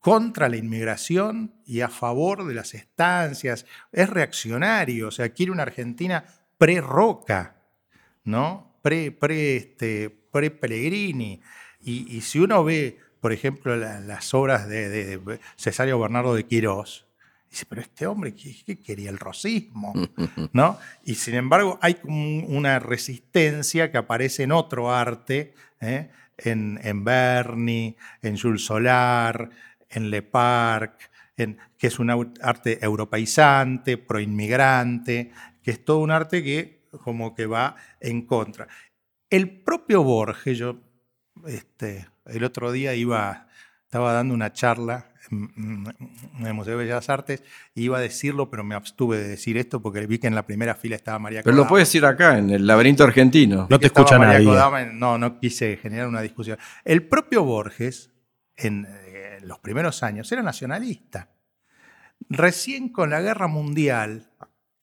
[0.00, 5.62] contra la inmigración y a favor de las estancias, es reaccionario, o sea, quiere una
[5.64, 6.24] Argentina
[6.56, 7.56] pre-roca,
[8.24, 8.78] ¿no?
[8.82, 11.40] Pre, pre, este, pre Pellegrini.
[11.80, 16.34] Y, y si uno ve, por ejemplo, la- las obras de, de- de Cesario Bernardo
[16.34, 17.06] de Quirós,
[17.50, 19.10] dice, pero este hombre, ¿qué, qué quería?
[19.10, 19.92] El rosismo,
[20.52, 20.78] ¿no?
[21.04, 26.10] Y sin embargo, hay una resistencia que aparece en otro arte, ¿eh?
[26.36, 29.50] en, en Berni, en Jules Solar,
[29.88, 35.32] en Le Parc, en, que es un arte europeizante, proinmigrante,
[35.62, 38.66] que es todo un arte que como que va en contra.
[39.30, 40.80] El propio Borges, yo
[41.46, 43.48] este, el otro día iba,
[43.84, 45.84] estaba dando una charla en,
[46.40, 47.42] el Museo de Bellas Artes
[47.74, 50.74] iba a decirlo, pero me abstuve de decir esto porque vi que en la primera
[50.74, 53.66] fila estaba María Pero lo puedes decir acá, en el laberinto argentino.
[53.68, 54.46] No te escucha María nadie.
[54.46, 56.58] Kodama, no, no quise generar una discusión.
[56.84, 58.10] El propio Borges,
[58.56, 61.30] en eh, los primeros años, era nacionalista.
[62.28, 64.30] Recién con la guerra mundial,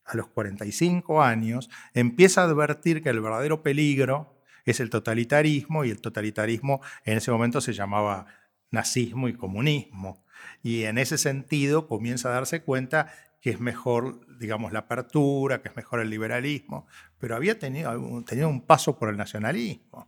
[0.06, 5.92] a los 45 años, empieza a advertir que el verdadero peligro es el totalitarismo y
[5.92, 8.26] el totalitarismo en ese momento se llamaba
[8.76, 10.24] nazismo y comunismo.
[10.62, 13.12] Y en ese sentido comienza a darse cuenta
[13.42, 16.88] que es mejor, digamos, la apertura, que es mejor el liberalismo,
[17.20, 20.08] pero había tenido, tenido un paso por el nacionalismo.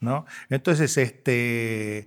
[0.00, 0.26] ¿no?
[0.50, 2.06] Entonces, este,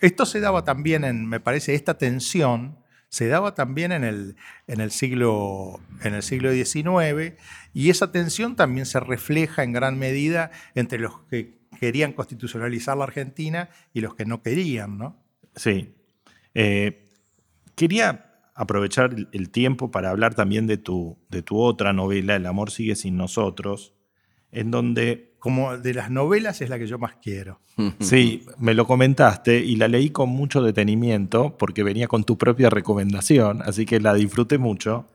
[0.00, 2.78] esto se daba también en, me parece, esta tensión
[3.08, 7.34] se daba también en el, en el, siglo, en el siglo XIX
[7.74, 13.04] y esa tensión también se refleja en gran medida entre los que querían constitucionalizar la
[13.04, 15.22] Argentina y los que no querían, ¿no?
[15.56, 15.94] Sí.
[16.54, 17.08] Eh,
[17.74, 22.70] quería aprovechar el- tiempo para hablar también de tu, de tu otra novela, El amor
[22.70, 23.94] sigue sin nosotros,
[24.50, 27.60] en donde, Como de las novelas es la que yo más quiero.
[27.98, 32.70] sí, me lo comentaste y la leí con mucho detenimiento porque venía con tu propia
[32.70, 35.08] recomendación, así que la disfruté mucho.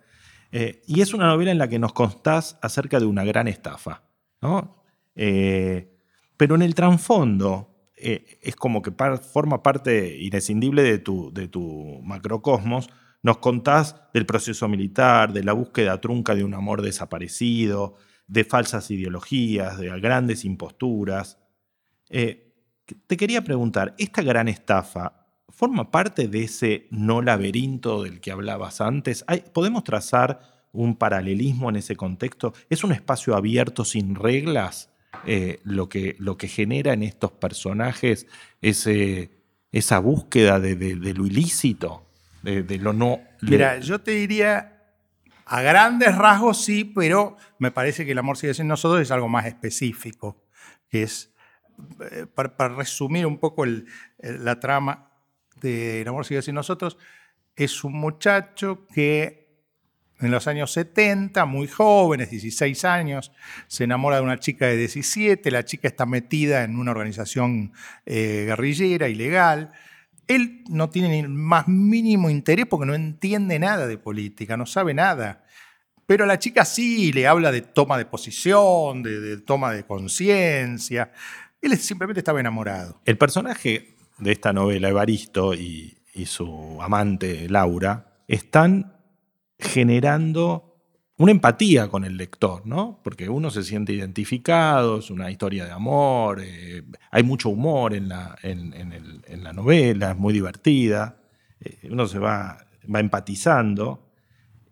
[0.52, 4.04] Eh, y es una novela en la que nos contás acerca de una gran estafa,
[4.42, 4.84] ¿no?
[5.16, 5.97] Eh,
[6.38, 8.92] pero en el trasfondo eh, es como que
[9.34, 12.90] forma parte inescindible de tu, de tu macrocosmos.
[13.24, 17.96] Nos contás del proceso militar, de la búsqueda trunca de un amor desaparecido,
[18.28, 21.40] de falsas ideologías, de grandes imposturas.
[22.10, 22.54] Eh,
[23.08, 28.80] te quería preguntar, ¿esta gran estafa forma parte de ese no laberinto del que hablabas
[28.80, 29.24] antes?
[29.28, 30.40] ¿Hay- ¿Podemos trazar
[30.72, 32.54] un paralelismo en ese contexto?
[32.70, 34.92] ¿Es un espacio abierto sin reglas
[35.26, 38.28] eh, lo, que, lo que genera en estos personajes
[38.62, 39.32] ese,
[39.72, 42.06] esa búsqueda de, lo ilícito,
[42.44, 43.20] de, de lo no...
[43.42, 44.84] Mira, yo te diría,
[45.46, 49.28] a grandes rasgos sí, pero me parece que el amor sigue siendo nosotros es algo
[49.30, 50.44] más específico,
[50.90, 51.34] que es,
[52.12, 53.86] eh, para, resumir un poco el-
[54.20, 55.12] el- la trama
[55.62, 56.98] de El amor sigue siendo nosotros,
[57.56, 59.47] es un muchacho que
[60.20, 63.32] en los años 70, muy jóvenes, 16 años,
[63.68, 67.72] se enamora de una chica de 17, la chica está metida en una organización
[68.06, 69.72] eh, guerrillera, ilegal.
[70.28, 74.66] Él no tiene ni el más mínimo interés porque no entiende nada de política, no
[74.66, 75.44] sabe nada.
[76.06, 81.12] Pero la chica sí le habla de toma de posición, de, de toma de conciencia.
[81.62, 83.02] Él simplemente estaba enamorado.
[83.06, 88.97] El personaje de esta novela, Evaristo, y, y su amante Laura, están
[89.60, 90.76] generando
[91.18, 93.02] una empatía con el lector, ¿no?
[93.04, 98.10] Porque uno se siente identificado, es una historia de amor, eh, hay mucho humor en
[98.10, 101.20] la, en- en la novela, es muy divertida,
[101.60, 102.58] eh, uno se va,
[102.94, 104.12] va empatizando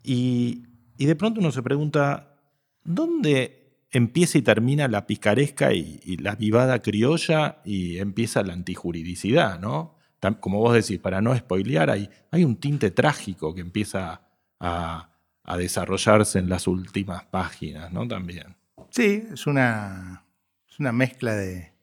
[0.03, 0.63] y,
[0.97, 2.37] y de pronto uno se pregunta,
[2.83, 9.95] ¿dónde empieza y termina la picaresca y, la vivada criolla y empieza la antijuridicidad, ¿no?
[10.39, 14.24] Como vos decís, para no spoilear, hay, hay un tinte trágico que empieza
[14.59, 15.09] a,
[15.57, 18.07] desarrollarse en las últimas páginas, ¿no?
[18.07, 18.55] También.
[18.89, 20.25] Sí, es una,
[20.69, 21.73] es una mezcla de...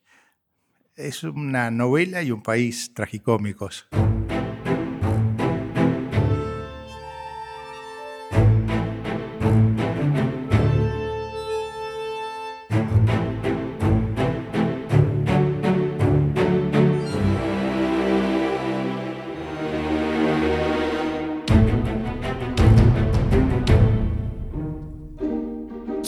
[0.95, 3.89] Es una novela y un país tragicómicos.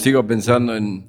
[0.05, 1.07] Sigo pensando en,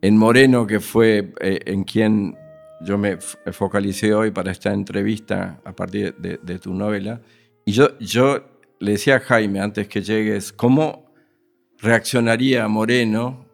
[0.00, 2.34] en Moreno, que fue eh, en quien
[2.80, 7.20] yo me focalicé hoy para esta entrevista a partir de, de, tu novela.
[7.66, 8.42] Y yo, yo
[8.80, 11.12] le decía a Jaime antes que llegues, ¿cómo
[11.76, 13.44] reaccionaría Moreno,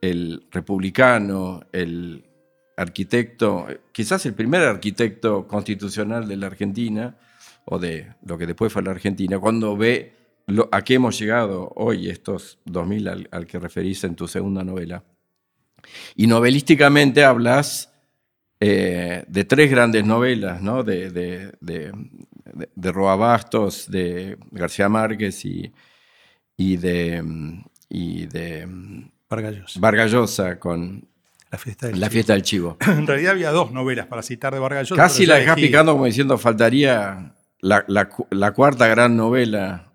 [0.00, 2.24] el republicano, el
[2.78, 7.18] arquitecto, quizás el primer arquitecto constitucional de la Argentina,
[7.66, 10.23] o de lo que después fue la Argentina, cuando ve
[10.70, 15.04] a qué hemos llegado hoy, estos 2000 al, al que referís en tu segunda novela.
[16.16, 17.90] Y novelísticamente hablas
[18.60, 20.82] eh, de tres grandes novelas, ¿no?
[20.82, 21.92] de, de, de,
[22.74, 25.72] de, Roa Bastos, de García Márquez y,
[26.56, 27.22] y de,
[27.88, 28.66] y de
[29.78, 30.58] Vargallosa.
[30.58, 31.06] con
[31.50, 32.76] la fiesta, del, la fiesta del Chivo.
[32.86, 34.94] En realidad había dos novelas para citar de Vargallosa.
[34.94, 39.92] Casi la dejas picando como diciendo faltaría la, la, la cuarta gran novela.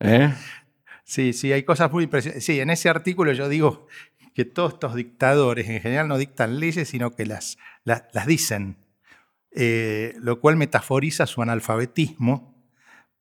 [0.00, 0.32] ¿Eh?
[1.04, 2.44] Sí, sí, hay cosas muy impresionantes.
[2.44, 3.86] Sí, en ese artículo yo digo
[4.34, 8.76] que todos estos dictadores en general no dictan leyes, sino que las, las, dicen,
[9.52, 12.54] eh, lo cual metaforiza su analfabetismo,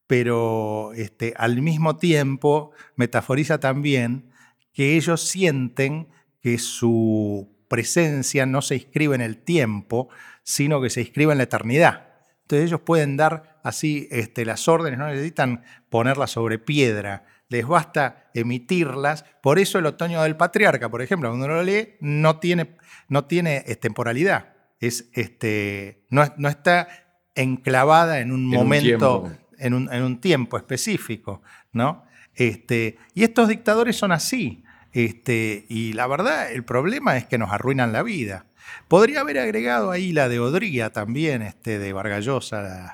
[0.08, 4.32] pero este, al mismo tiempo metaforiza también
[4.74, 6.08] que ellos sienten
[6.42, 10.10] que su presencia no se inscribe en el tiempo,
[10.44, 12.08] sino que se inscribe en la eternidad.
[12.42, 18.30] Entonces ellos pueden dar así este, las órdenes, no necesitan ponerlas sobre piedra, les basta
[18.34, 19.26] emitirlas.
[19.42, 22.76] Por eso el otoño del patriarca, por ejemplo, cuando uno lo lee, no tiene,
[23.08, 24.54] no tiene temporalidad.
[24.80, 26.88] Es, este, no, no, está
[27.36, 31.42] enclavada en un momento, en, un, en, un, tiempo específico.
[31.72, 32.04] ¿no?
[32.36, 34.64] Este, y estos dictadores son así.
[34.92, 38.46] Este, y la verdad, el problema es que nos arruinan la vida.
[38.88, 42.94] Podría haber agregado ahí la de Odría también, este, de Vargallosa,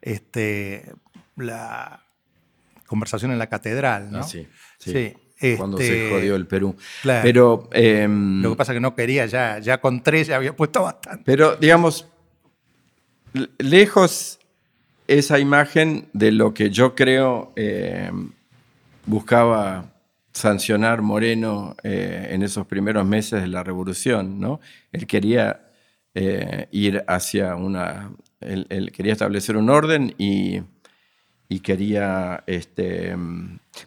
[0.00, 0.92] este,
[1.36, 2.02] la,
[2.90, 4.18] conversación en la catedral, ¿no?
[4.18, 5.14] Ah, sí, sí.
[5.56, 6.76] Cuando se este, jodió el Perú.
[7.02, 7.22] Claro.
[7.22, 10.54] Pero, em, Lo que pasa es que no quería, ya, ya con tres ya había
[10.54, 11.22] puesto bastante.
[11.24, 12.06] Pero, digamos,
[13.58, 14.40] lejos
[15.06, 18.32] esa imagen de lo que yo creo em,
[19.06, 19.92] buscaba
[20.40, 24.60] sancionar Moreno eh, en esos primeros meses de la revolución, ¿no?
[24.92, 25.70] Él quería
[26.14, 28.10] eh, ir hacia una...
[28.40, 30.60] él, quería establecer un orden y
[31.50, 33.14] y quería, este,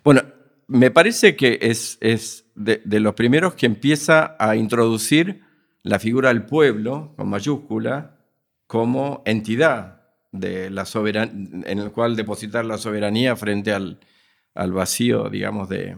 [0.03, 0.21] bueno,
[0.67, 5.41] me parece que es, es de, los primeros que empieza a introducir
[5.81, 8.17] la figura del pueblo, con mayúscula,
[8.67, 10.01] como entidad
[10.33, 13.99] de la en el cual depositar la soberanía frente al,
[14.53, 15.95] al vacío, digamos, de,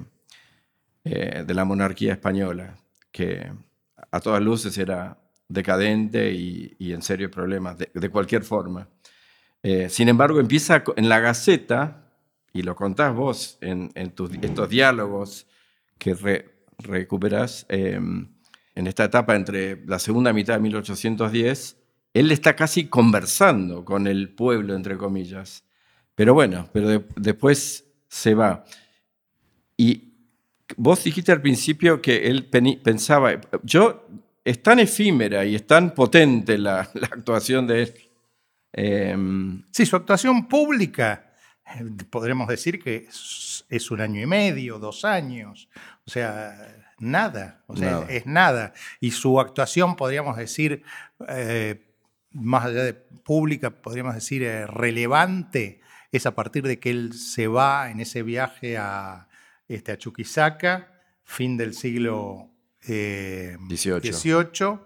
[1.05, 2.75] eh, de la monarquía española,
[3.11, 3.51] que
[4.11, 8.89] a todas luces era decadente y, en serios problemas, de, cualquier forma.
[9.61, 12.05] Eh, sin embargo, empieza en la Gaceta,
[12.53, 15.45] y lo contás vos en, estos diálogos
[15.99, 16.47] que
[16.79, 18.29] recuperas em,
[18.73, 21.77] en esta etapa entre la segunda mitad de 1810,
[22.15, 25.65] él está casi conversando con el pueblo, entre comillas.
[26.15, 28.63] Pero bueno, pero después se va.
[29.77, 30.14] Y
[30.77, 32.49] vos dijiste al principio que él
[32.83, 34.07] pensaba, yo,
[34.43, 37.93] es tan efímera y es tan potente la, la actuación de él
[38.77, 41.31] Em, sí, su actuación pública,
[41.65, 45.69] eh, podremos decir que es, un año y medio, dos años,
[46.05, 48.73] o sea, nada, o sea, Es, nada.
[48.99, 50.83] Y su actuación, podríamos decir,
[51.29, 51.85] eh,
[52.31, 55.79] más allá de pública, podríamos decir eh, relevante,
[56.11, 59.29] es a partir de que él se va en ese viaje a,
[59.67, 60.91] este, a Chuquisaca,
[61.23, 62.51] fin del siglo
[62.81, 64.79] XVIII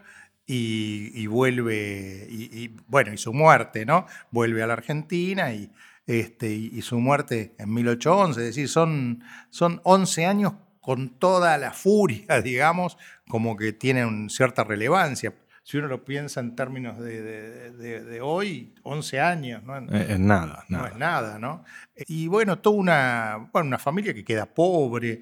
[0.46, 4.08] y, vuelve, y, bueno, y su muerte, ¿no?
[4.32, 5.72] Vuelve a la Argentina y,
[6.08, 11.72] este, y, su muerte en 1811, es decir, son, son 11 años con toda la
[11.72, 15.36] furia, digamos, como que tienen cierta relevancia.
[15.70, 19.78] Si uno lo piensa en términos de, hoy, 11 años, ¿no?
[19.78, 21.64] Es nada, No es nada, ¿no?
[22.08, 25.22] Y bueno, toda una, una familia que queda pobre,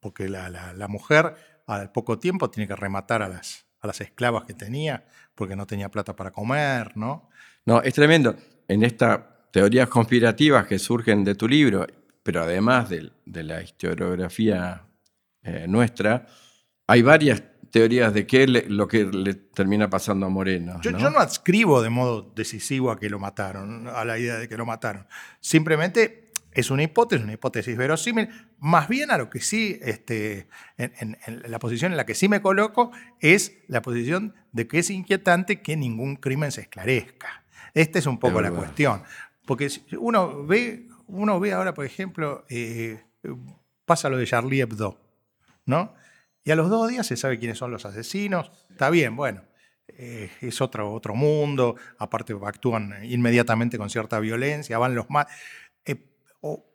[0.00, 1.36] porque la, la mujer
[1.68, 5.64] al poco tiempo tiene que rematar a las, a las esclavas que tenía porque no
[5.64, 7.30] tenía plata para comer, ¿no?
[7.64, 8.34] No, es tremendo.
[8.66, 9.20] En estas
[9.52, 11.86] teorías conspirativas que surgen de tu libro,
[12.24, 13.12] pero además de,
[13.44, 14.88] la historiografía
[15.44, 16.26] eh, nuestra,
[16.88, 20.80] hay varias teorías de qué es lo que le termina pasando a Moreno.
[20.80, 24.48] Yo, yo, no adscribo de modo decisivo a que lo mataron, a la idea de
[24.48, 25.08] que lo mataron.
[25.40, 28.28] Simplemente es una hipótesis, una hipótesis verosímil.
[28.60, 30.46] Más bien a lo que sí, este,
[30.78, 34.88] en, la posición en la que sí me coloco, es la posición de que es
[34.90, 37.42] inquietante que ningún crimen se esclarezca.
[37.74, 39.02] Esta es un poco la cuestión.
[39.46, 39.68] Porque
[39.98, 43.02] uno ve, uno ve ahora, por ejemplo, eh,
[43.84, 45.00] pasa lo de Charlie Hebdo.
[45.66, 45.94] ¿no?
[46.44, 48.52] Y a los dos días se sabe quiénes son los asesinos.
[48.70, 49.42] Está bien, bueno,
[49.88, 51.76] eh, es otro, otro mundo.
[51.98, 55.26] Aparte, actúan inmediatamente con cierta violencia, van los más.
[55.86, 55.96] Eh,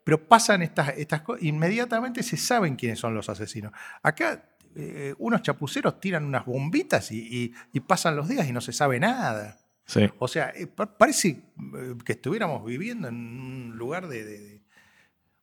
[0.04, 3.72] pero pasan estas, estas cosas, inmediatamente se saben quiénes son los asesinos.
[4.02, 7.54] Acá eh, unos chapuceros tiran unas bombitas y,
[7.88, 9.58] pasan los días y no se sabe nada.
[10.18, 10.54] O sea,
[10.98, 11.42] parece
[12.06, 14.59] que estuviéramos viviendo en un lugar de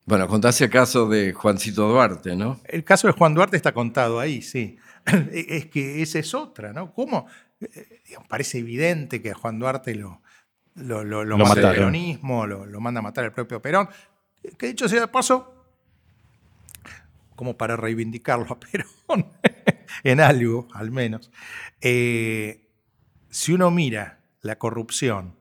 [0.07, 2.61] bueno, contaste el caso de Juancito Duarte, ¿no?
[2.65, 4.79] El caso de Juan Duarte está contado ahí, sí.
[5.33, 6.93] es que esa es otra, ¿no?
[6.93, 7.27] ¿Cómo?
[7.61, 10.23] Eh, parece evidente que a Juan Duarte lo,
[10.77, 13.89] lo, lo, mata el peronismo, lo, manda a matar el propio Perón.
[14.57, 15.67] Que dicho sea de paso,
[17.35, 19.33] como para reivindicarlo a Perón,
[20.05, 21.33] en algo al menos.
[21.81, 22.71] Eh,
[23.29, 25.37] si uno mira la corrupción,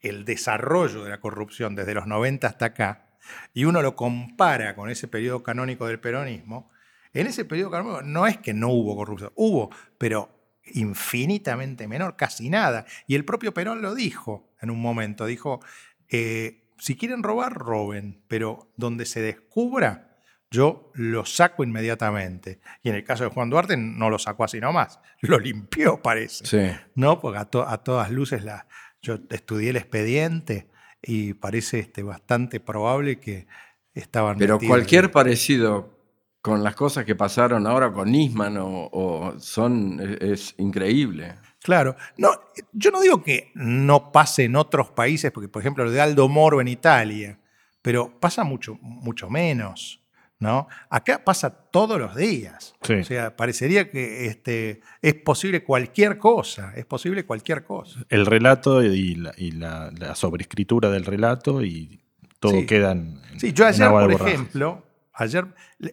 [0.00, 3.07] el desarrollo de la corrupción desde los 90 hasta acá,
[3.54, 6.70] y uno lo compara con ese periodo canónico del peronismo,
[7.12, 10.38] en ese periodo canónico no es que no hubo corrupción, hubo, pero
[10.74, 12.86] infinitamente menor, casi nada.
[13.06, 15.60] Y el propio Perón lo dijo en un momento, dijo,
[16.08, 20.16] eh, si quieren robar, roben, pero donde se descubra,
[20.50, 22.60] yo lo saco inmediatamente.
[22.82, 26.46] Y en el caso de Juan Duarte no lo sacó así nomás, lo limpió, parece.
[26.46, 26.78] Sí.
[26.94, 27.20] ¿No?
[27.20, 28.66] Porque a, a todas luces la,
[29.02, 30.70] yo estudié el expediente
[31.02, 33.46] y parece este, bastante probable que
[33.94, 34.38] estaban.
[34.38, 35.98] Pero cualquier parecido
[36.40, 41.34] con las cosas que pasaron ahora con Nisman o, son es, increíble.
[41.62, 42.30] Claro, no,
[42.72, 46.28] yo no digo que no pase en otros países, porque por ejemplo lo de Aldo
[46.28, 47.38] Moro en Italia,
[47.82, 50.00] pero pasa mucho, mucho menos.
[50.38, 50.68] ¿No?
[50.88, 52.74] Acá pasa todos los días.
[52.80, 58.00] O sea, parecería que este, es posible cualquier cosa, es posible cualquier cosa.
[58.08, 62.00] El relato y la, sobreescritura del relato y
[62.40, 65.46] todo queda en, Sí, yo ayer, por ejemplo, ayer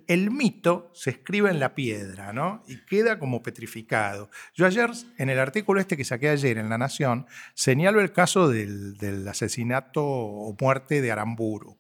[0.07, 2.63] el mito se escribe en la piedra, ¿no?
[2.67, 4.29] Y queda como petrificado.
[4.53, 8.49] Yo ayer, en el artículo este que saqué ayer en La Nación, señalo el caso
[8.49, 11.77] del, asesinato o muerte de Aramburu.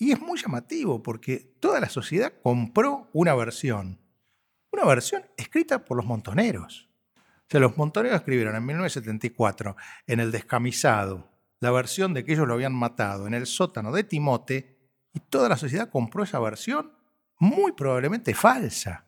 [0.00, 4.00] Y es muy llamativo porque toda la sociedad compró una versión,
[4.72, 6.88] una versión escrita por los montoneros.
[7.16, 9.76] O sea, los montoneros escribieron en 1974
[10.06, 11.28] en El Descamisado
[11.60, 14.78] la versión de que ellos lo habían matado en el sótano de Timote
[15.12, 16.92] y toda la sociedad compró esa versión
[17.38, 19.04] muy probablemente falsa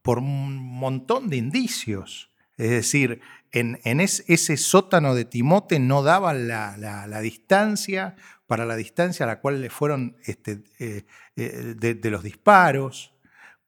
[0.00, 2.30] por un montón de indicios.
[2.56, 3.20] Es decir,
[3.52, 9.60] en, ese sótano de Timote no daban la, distancia para la distancia a la cual
[9.60, 11.04] le fueron este, eh,
[11.36, 13.14] eh, de, los disparos,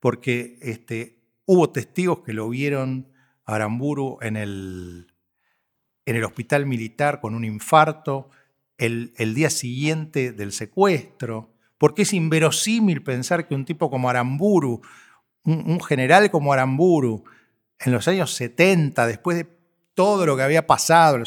[0.00, 3.12] porque este, hubo testigos que lo vieron
[3.44, 5.12] a Aramburu en el,
[6.06, 8.30] en el hospital militar con un infarto
[8.78, 14.82] el, día siguiente del secuestro, porque es inverosímil pensar que un tipo como Aramburu,
[15.44, 17.24] un, general como Aramburu,
[17.78, 19.61] en los años 70, después de
[19.94, 21.22] todo lo que había pasado,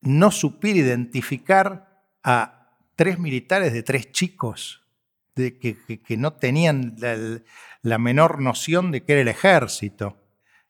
[0.00, 4.82] no supiera identificar a tres militares de tres chicos
[5.34, 6.96] de, que, no tenían
[7.82, 10.16] la, menor noción de qué era el ejército.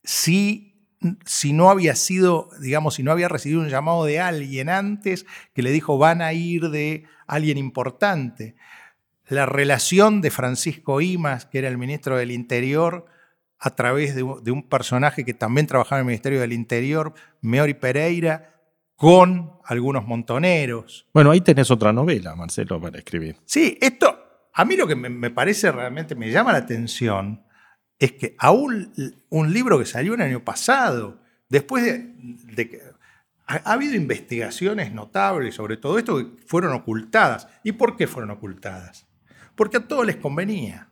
[0.05, 0.91] Si,
[1.25, 5.63] si no había sido, digamos, si no había recibido un llamado de alguien antes que
[5.63, 8.57] le dijo van a ir de alguien importante.
[9.27, 13.07] La relación de Francisco Imas, que era el ministro del Interior,
[13.59, 17.75] a través de, de un personaje que también trabajaba en el Ministerio del Interior, Meori
[17.75, 18.59] Pereira,
[18.99, 21.07] con algunos montoneros.
[21.15, 23.37] Bueno, ahí tenés otra novela, Marcelo, para escribir.
[23.45, 24.19] Sí, esto,
[24.53, 27.45] a mí lo que me, parece realmente, me llama la atención,
[27.97, 28.93] es que aún
[29.29, 32.83] un libro que salió el año pasado, después de, que
[33.47, 37.47] ha, habido investigaciones notables sobre todo esto que fueron ocultadas.
[37.63, 39.07] ¿Y por qué fueron ocultadas?
[39.55, 40.91] Porque a todos les convenía.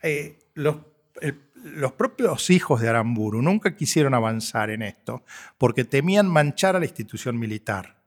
[0.00, 0.76] Eh, los,
[1.20, 5.24] el, los propios hijos de Aramburu nunca quisieron avanzar en esto
[5.56, 8.02] porque temían manchar a la institución militar.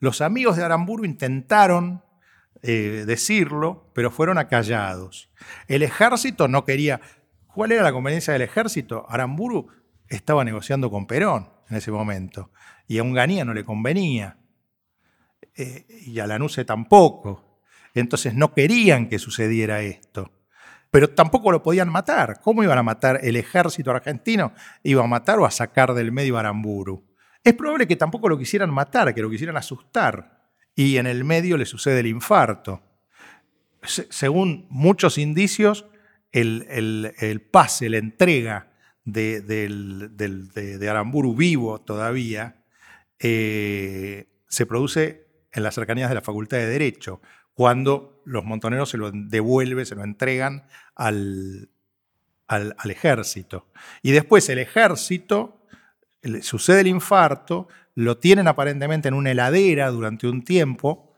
[0.00, 2.04] Los amigos de Aramburu intentaron
[2.62, 5.30] eh, decirlo, pero fueron acallados.
[5.66, 7.00] El ejército no quería.
[7.46, 9.06] ¿Cuál era la conveniencia del ejército?
[9.08, 9.68] Aramburu
[10.06, 12.52] estaba negociando con Perón en ese momento
[12.86, 14.38] y a Unganía no le convenía
[15.56, 17.60] eh, y a Lanuse tampoco.
[17.94, 20.37] Entonces no querían que sucediera esto
[20.90, 22.40] pero tampoco lo podían matar.
[22.40, 24.52] ¿Cómo iban a matar el ejército argentino?
[24.82, 27.06] Iba a matar o a sacar del medio a Aramburu.
[27.44, 30.38] Es probable que tampoco lo quisieran matar, que lo quisieran asustar.
[30.74, 32.82] Y en el medio le sucede el infarto.
[33.82, 35.86] según muchos indicios,
[36.32, 38.72] el, pase, la entrega
[39.04, 42.64] de, Aramburu vivo todavía,
[43.18, 47.20] eh, se produce en las cercanías de la Facultad de Derecho,
[47.58, 51.68] cuando los montoneros se lo devuelven, se lo entregan al,
[52.46, 53.66] al, ejército.
[54.00, 55.66] Y después el ejército,
[56.40, 61.16] sucede el infarto, lo tienen aparentemente en una heladera durante un tiempo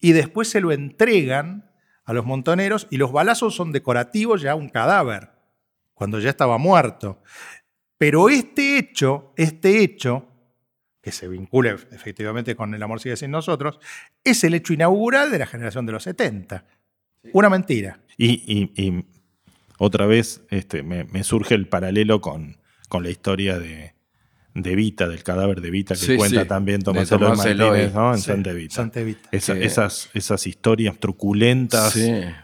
[0.00, 1.70] y después se lo entregan
[2.06, 5.28] a los montoneros y los balazos son decorativos ya un cadáver,
[5.92, 7.22] cuando ya estaba muerto.
[7.98, 10.26] Pero este hecho, este hecho,
[11.02, 13.78] que se vincula efectivamente con el amor sigue sin nosotros,
[14.24, 16.64] es el hecho inaugural de la generación de los 70.
[17.32, 18.00] Una mentira.
[18.16, 19.04] y
[19.84, 22.56] otra vez este, me, surge el paralelo con,
[22.88, 23.94] con la historia de,
[24.54, 28.14] de Vita, del cadáver de Vita, que cuenta también Tomás, Eloy ¿no?
[28.14, 28.88] en Santa Evita.
[29.32, 31.96] esas, esas historias truculentas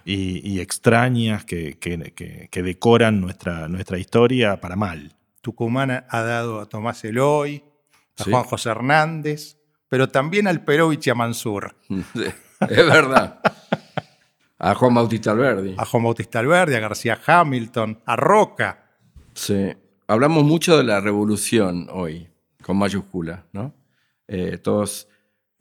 [0.05, 5.15] y, extrañas que, que, decoran nuestra, nuestra historia para mal.
[5.41, 7.63] Tucumán ha dado a Tomás Eloy,
[8.19, 9.59] a Juan José Hernández,
[9.89, 11.77] pero también al Perovich y a Mansur.
[11.89, 13.41] es verdad.
[14.59, 15.75] A Juan Bautista Alberdi.
[15.79, 18.91] A Juan Bautista Alberdi, a García Hamilton, a Roca.
[19.35, 19.73] Sí.
[20.09, 22.29] Hablamos mucho de la revolución hoy,
[22.63, 23.75] con mayúscula, ¿no?
[24.27, 25.09] Eh, todos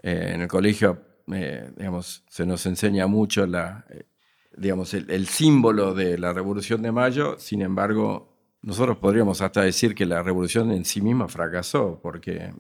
[0.02, 1.02] eh, en el colegio,
[1.32, 3.86] eh, digamos, se nos enseña mucho la,
[4.56, 10.06] digamos, el, símbolo de la revolución de mayo, sin embargo, nosotros podríamos hasta decir que
[10.06, 12.54] la revolución en sí misma fracasó, porque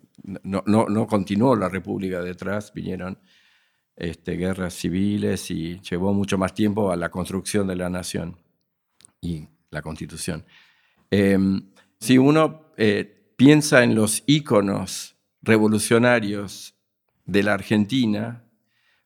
[0.43, 3.17] no, no, no continuó la república detrás, vinieron
[3.97, 8.37] este, guerras civiles y llevó mucho más tiempo a la construcción de la nación
[9.19, 10.45] y la constitución.
[11.09, 16.75] Em, si uno eh, piensa en los íconos revolucionarios
[17.25, 18.43] de la Argentina,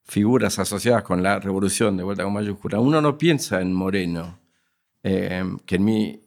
[0.04, 4.40] figuras asociadas con la revolución de vuelta con mayúscula, uno no piensa en Moreno,
[5.04, 6.22] em, que en mi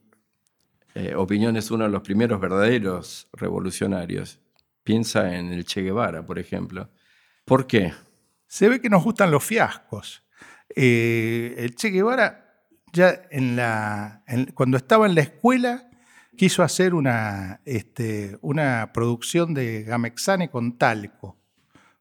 [0.94, 4.40] eh, opinión es uno de los primeros verdaderos revolucionarios.
[4.82, 6.90] Piensa en el Che Guevara, por ejemplo.
[7.44, 7.92] ¿Por qué?
[8.54, 10.22] se ve que nos gustan los fiascos.
[10.76, 13.28] Eh, el Che Guevara, ya
[14.54, 15.90] cuando estaba en la escuela,
[16.36, 21.36] quiso hacer una, este, una producción de Gamexane con talco.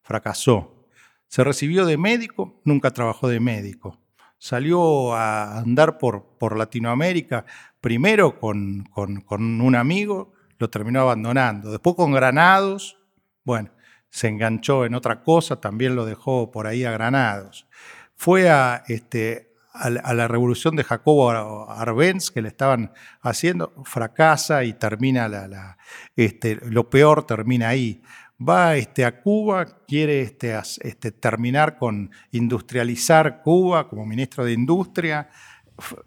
[0.04, 0.88] Fracasó.
[1.28, 4.00] Se recibió de médico, nunca trabajó de médico.
[4.44, 7.46] Salió a andar por, Latinoamérica,
[7.80, 11.72] primero con, un amigo, lo terminó abandonando.
[11.72, 13.00] Después con Granados,
[13.46, 13.72] bueno,
[14.10, 17.70] se enganchó en otra cosa, también lo dejó por ahí a Granados.
[18.16, 21.32] Fue a, este, a, la revolución de Jacobo
[21.70, 22.92] Arbenz que le estaban
[23.22, 25.78] haciendo, fracasa y termina la,
[26.18, 28.02] este, lo peor termina ahí.
[28.48, 35.30] Va este, a Cuba, quiere este, este, terminar con industrializar Cuba como ministro de Industria,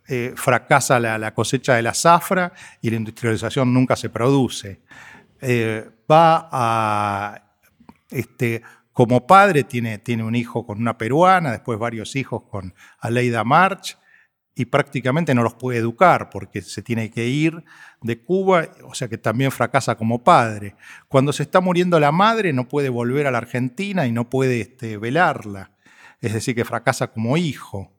[0.08, 4.80] eh, fracasa la, cosecha de la zafra y la industrialización nunca se produce.
[5.40, 7.42] Eh, va a
[8.92, 13.98] como padre tiene, tiene un hijo con una peruana, después varios hijos con Aleida March,
[14.58, 17.62] y prácticamente no los puede educar porque se tiene que ir
[18.00, 20.74] de Cuba, o sea que también fracasa como padre.
[21.08, 24.62] Cuando se está muriendo la madre no puede volver a la Argentina y no puede
[24.62, 25.72] este, velarla,
[26.22, 27.92] es decir, que fracasa como hijo.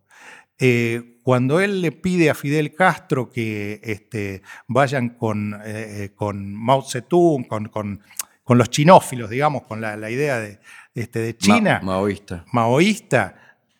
[0.57, 6.51] Eh, cuando él le pide a Fidel Castro que este, vayan con, eh, eh, con
[6.55, 8.01] Mao Zedong, con, con
[8.47, 10.61] con los chinófilos, digamos, con la, idea de,
[10.95, 11.81] este, de China.
[11.83, 12.45] maoísta.
[12.53, 13.35] Maoísta.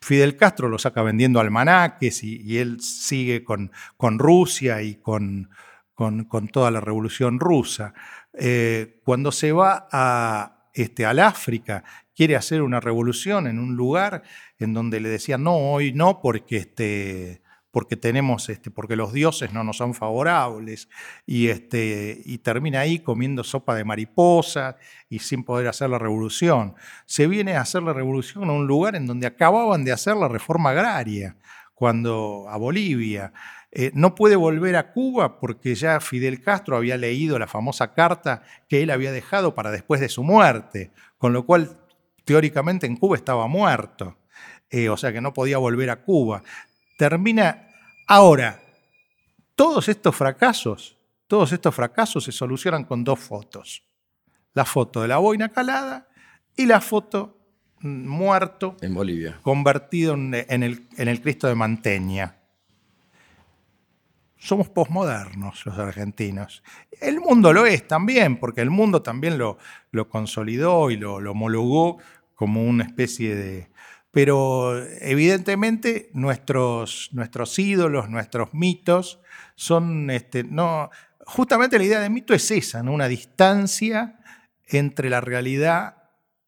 [0.08, 5.50] Fidel Castro lo saca vendiendo almanaques y, él sigue con, con Rusia y con,
[5.96, 7.94] con, toda la revolución rusa.
[8.32, 11.84] Eh, cuando se va a, este, al África,
[12.16, 14.24] quiere hacer una revolución en un lugar
[14.60, 17.42] en donde le decían, no, hoy no, porque este,
[17.78, 20.90] porque tenemos, este, porque los dioses no nos son favorables,
[21.28, 24.78] y, este, y termina ahí comiendo sopa de mariposa
[25.10, 26.74] y sin poder hacer la revolución.
[27.06, 30.28] Se viene a hacer la revolución a un lugar en donde acababan de hacer la
[30.28, 31.38] reforma agraria,
[31.76, 33.32] cuando a Bolivia.
[33.72, 38.42] Eh, no puede volver a Cuba porque ya Fidel Castro había leído la famosa carta
[38.68, 41.78] que él había dejado para después de su muerte, con lo cual
[42.26, 44.18] teóricamente en Cuba estaba muerto.
[44.72, 46.42] Eh, o sea que no podía volver a Cuba.
[46.98, 47.67] Termina
[48.10, 48.62] Ahora,
[49.54, 50.98] todos estos fracasos,
[51.28, 53.84] todos estos fracasos se solucionan con dos fotos.
[54.54, 56.08] La foto de la boina calada
[56.56, 57.38] y la foto
[57.82, 58.78] mm, muerto.
[58.80, 59.40] En Bolivia.
[59.42, 62.38] Convertido en, el, en el, Cristo de Manteña.
[64.38, 66.64] Somos posmodernos los argentinos.
[67.02, 69.58] El mundo lo es también, porque el mundo también lo,
[69.92, 71.98] lo consolidó y lo, lo homologó
[72.36, 73.70] como una especie de,
[74.12, 79.20] pero evidentemente nuestros, nuestros ídolos, nuestros mitos
[79.56, 80.90] son, este, no,
[81.26, 82.94] justamente la idea de mito es esa, ¿no?
[82.94, 84.20] una distancia
[84.66, 85.98] entre la realidad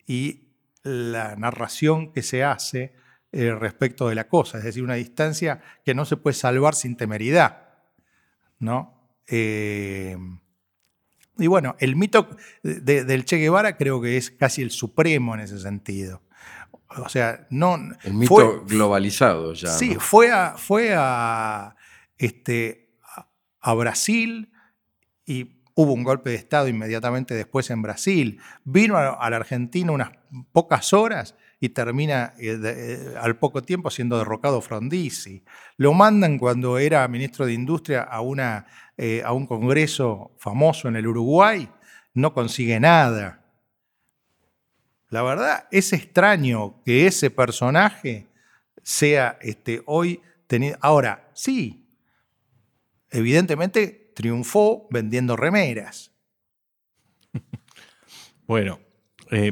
[0.08, 0.50] y
[0.84, 2.96] la narración que se hace
[3.32, 6.96] eh, respecto de la cosa, es decir, una distancia que no se puede salvar sin
[6.98, 7.70] temeridad.
[8.60, 9.12] ¿no?
[9.28, 10.18] Eh,
[11.38, 15.60] y bueno, el mito del Che Guevara creo que es casi el supremo en ese
[15.60, 16.22] sentido.
[16.98, 17.78] O sea, no.
[18.04, 19.70] El mito globalizado ya.
[19.70, 21.76] Sí, fue a, fue a,
[22.18, 22.90] este,
[23.62, 24.52] a Brasil
[25.26, 28.42] y hubo un golpe de Estado inmediatamente después en Brasil.
[28.64, 30.12] Vino a, la Argentina unas
[30.52, 35.44] pocas horas y termina eh, eh, al poco tiempo siendo derrocado Frondizi.
[35.78, 38.66] Lo mandan cuando era ministro de Industria a, una,
[38.98, 41.70] eh, a un congreso famoso en el Uruguay,
[42.14, 43.39] no consigue nada.
[45.10, 48.28] La verdad, es extraño que ese personaje
[48.84, 50.78] sea este, hoy tenido.
[50.82, 51.86] Ahora, sí,
[53.10, 56.12] evidentemente triunfó vendiendo remeras.
[58.46, 58.80] Bueno,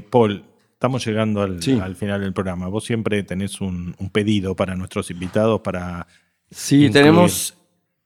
[0.10, 0.44] Paul,
[0.78, 2.68] Estamos llegando al, final del programa.
[2.68, 6.06] Vos siempre tenés un, pedido para nuestros invitados para.
[6.52, 7.58] Sí, tenemos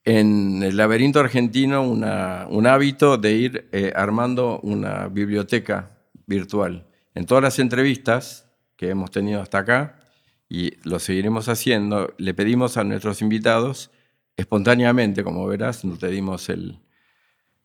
[0.06, 5.92] en el laberinto argentino un hábito de ir eh, armando una biblioteca
[6.26, 6.88] virtual.
[7.14, 10.00] En todas las entrevistas que hemos tenido hasta acá,
[10.50, 13.92] y lo seguiremos haciendo, le pedimos a nuestros invitados,
[14.36, 16.52] espontáneamente, como verás, no te dimos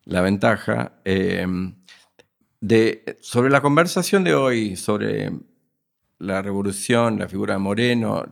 [0.05, 1.47] la ventaja, eh,
[3.21, 5.33] sobre la conversación de hoy, sobre
[6.19, 8.25] la revolución, la figura de Moreno,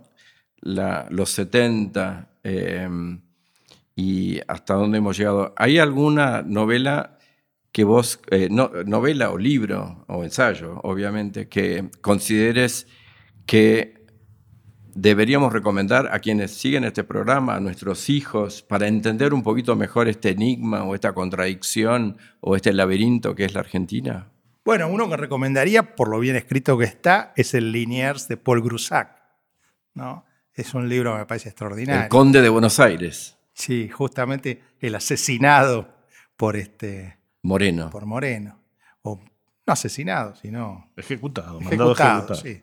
[0.63, 3.21] los 70 em,
[3.95, 7.14] y hasta dónde hemos llegado, ¿hay alguna novela
[7.75, 12.87] que vos, eh, novela o libro o ensayo, obviamente, que consideres
[13.47, 14.07] que
[14.95, 20.07] deberíamos recomendar a quienes siguen este programa, a nuestros hijos, para entender un poquito mejor
[20.07, 24.31] este enigma o esta contradicción o este laberinto que es la Argentina?
[24.65, 28.63] Bueno, uno que recomendaría, por lo bien escrito que está, es el Liniers de Paul
[28.63, 29.21] Grusac.
[29.95, 30.25] ¿no?
[30.55, 32.05] Es un libro que me parece extraordinario.
[32.05, 33.37] El Conde de Buenos Aires.
[33.53, 35.93] Sí, justamente el asesinado
[36.37, 37.24] por este.
[37.45, 37.91] Moreno.
[37.91, 38.59] Por Moreno.
[39.03, 39.21] O
[39.67, 40.91] no asesinado, sino.
[40.97, 42.63] Ejecutado, ejecutado, Sí,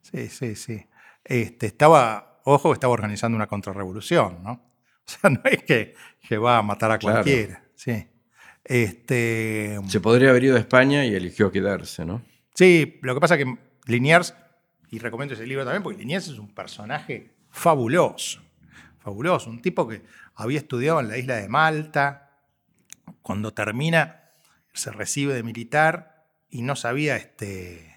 [0.00, 0.54] sí, sí.
[0.54, 0.86] sí.
[1.24, 4.66] Este, estaba, ojo, estaba organizando una contrarrevolución, ¿no?
[5.10, 5.94] O sea, no es que,
[6.28, 7.64] que va a matar a cualquiera.
[7.74, 8.06] Sí.
[8.62, 12.22] Este, Se podría haber ido a España y eligió quedarse, ¿no?
[12.54, 14.36] Sí, lo que pasa es que Liniers,
[14.90, 18.40] y recomiendo ese libro también, porque Liniers es un personaje fabuloso,
[19.00, 20.02] fabuloso, un tipo que
[20.36, 22.30] había estudiado en la isla de Malta,
[23.22, 24.19] cuando termina
[24.72, 27.90] se recibe de militar y no sabía este,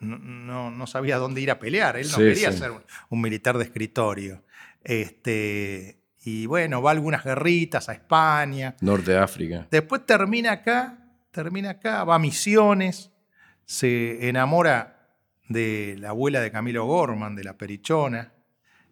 [0.00, 1.96] no, no, sabía dónde ir a pelear.
[1.96, 2.72] Él no quería ser
[3.08, 4.42] un, militar de escritorio.
[4.82, 8.76] Este, y bueno, va a algunas guerritas a España.
[8.80, 9.66] Norte de África.
[9.70, 10.98] Después termina acá,
[11.30, 13.10] termina acá, va a Misiones,
[13.66, 15.16] se enamora
[15.48, 18.32] de la abuela de Camilo Gorman, de la Perichona.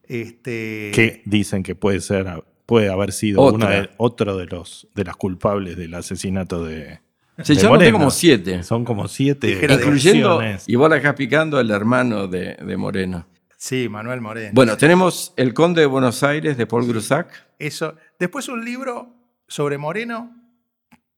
[0.02, 5.04] Este, que dicen que puede ser, puede haber sido una de, otro de los de
[5.04, 7.00] las culpables del asesinato de,
[7.42, 8.62] se llaman como siete.
[8.62, 9.60] Son como siete.
[9.62, 13.26] Incluyendo, y vos la estás picando, el hermano de, de, Moreno.
[13.56, 14.50] Sí, Manuel Moreno.
[14.54, 17.46] Bueno, tenemos El Conde de Buenos Aires de Paul Grusac.
[17.58, 17.96] Eso.
[18.18, 19.14] Después un libro
[19.46, 20.34] sobre Moreno.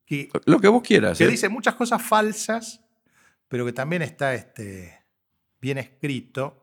[0.06, 1.18] Que, Lo que vos quieras.
[1.18, 1.28] Que ¿eh?
[1.28, 2.80] dice muchas cosas falsas,
[3.48, 5.00] pero que también está este,
[5.60, 6.60] bien escrito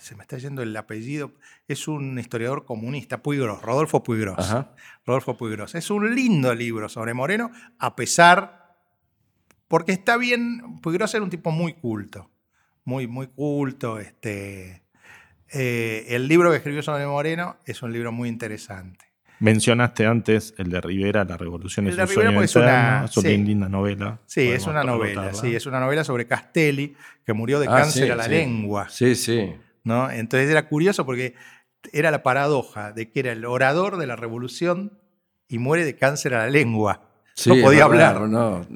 [0.00, 1.34] se me está yendo el apellido,
[1.68, 4.36] es un historiador comunista, Puigros, Rodolfo Puigros.
[5.04, 5.74] Rodolfo Puigros.
[5.74, 8.74] Es un lindo libro sobre Moreno, a pesar,
[9.68, 12.30] porque está bien, Puigros era un tipo muy culto,
[12.84, 13.98] muy, muy culto.
[13.98, 14.82] Este,
[15.52, 19.04] eh, el libro que escribió sobre Moreno es un libro muy interesante.
[19.40, 24.18] Mencionaste antes el de Rivera, La Revolución es un sueño es una, linda novela.
[24.26, 28.10] Sí, es una novela, sí, es una novela sobre Castelli, que murió de ah, cáncer
[28.10, 28.88] a la lengua.
[28.88, 29.54] Sí, sí.
[29.84, 31.34] Entonces era curioso porque
[31.92, 34.98] era la paradoja de que era el orador de la revolución
[35.48, 37.02] y muere de cáncer a la lengua.
[37.46, 38.20] no podía hablar.
[38.22, 38.66] No,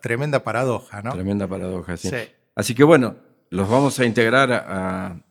[0.00, 1.12] Tremenda paradoja, ¿no?
[1.12, 2.10] Tremenda paradoja, sí.
[2.54, 3.16] Así que bueno,
[3.50, 5.22] los vamos a integrar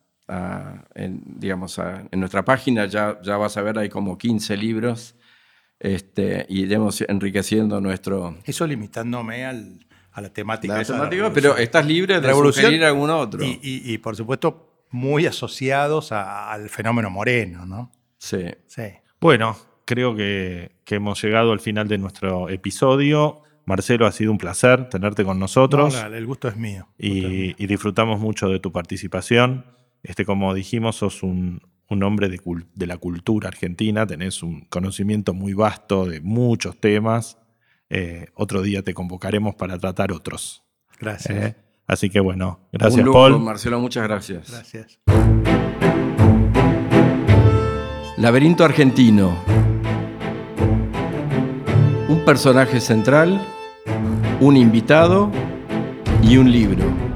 [0.95, 2.86] en, digamos, en nuestra página.
[2.86, 5.16] Ya, ya vas a ver, hay como 15 libros.
[5.80, 8.38] Este, y iremos enriqueciendo nuestro...
[8.43, 9.80] Eso limitándome al,
[10.12, 10.82] a la temática.
[11.34, 13.41] pero estás libre de sugerir algún otro.
[13.43, 17.92] y, por supuesto, muy asociados al fenómeno moreno, ¿no?
[18.18, 18.46] Sí.
[18.68, 18.84] sí.
[19.20, 19.58] Bueno,
[19.90, 23.42] creo que, hemos llegado al final de nuestro episodio.
[23.66, 25.96] Marcelo, ha sido un placer tenerte con nosotros.
[25.96, 26.88] el gusto es mío.
[26.98, 29.66] Y, disfrutamos mucho de tu participación.
[30.04, 36.06] Este, como dijimos, sos un, hombre de, la cultura argentina, tenés un conocimiento muy vasto
[36.06, 37.40] de muchos temas.
[37.90, 40.64] Eh, otro día te convocaremos para tratar otros.
[41.00, 41.36] Gracias.
[41.36, 41.56] Eh,
[41.90, 43.40] Así que bueno, gracias Un lujo, Paul.
[43.40, 44.52] Marcelo, muchas gracias.
[44.52, 45.00] Gracias.
[48.18, 49.36] Laberinto argentino.
[52.08, 53.42] Un personaje central,
[54.40, 55.32] un invitado
[56.22, 57.09] y un libro.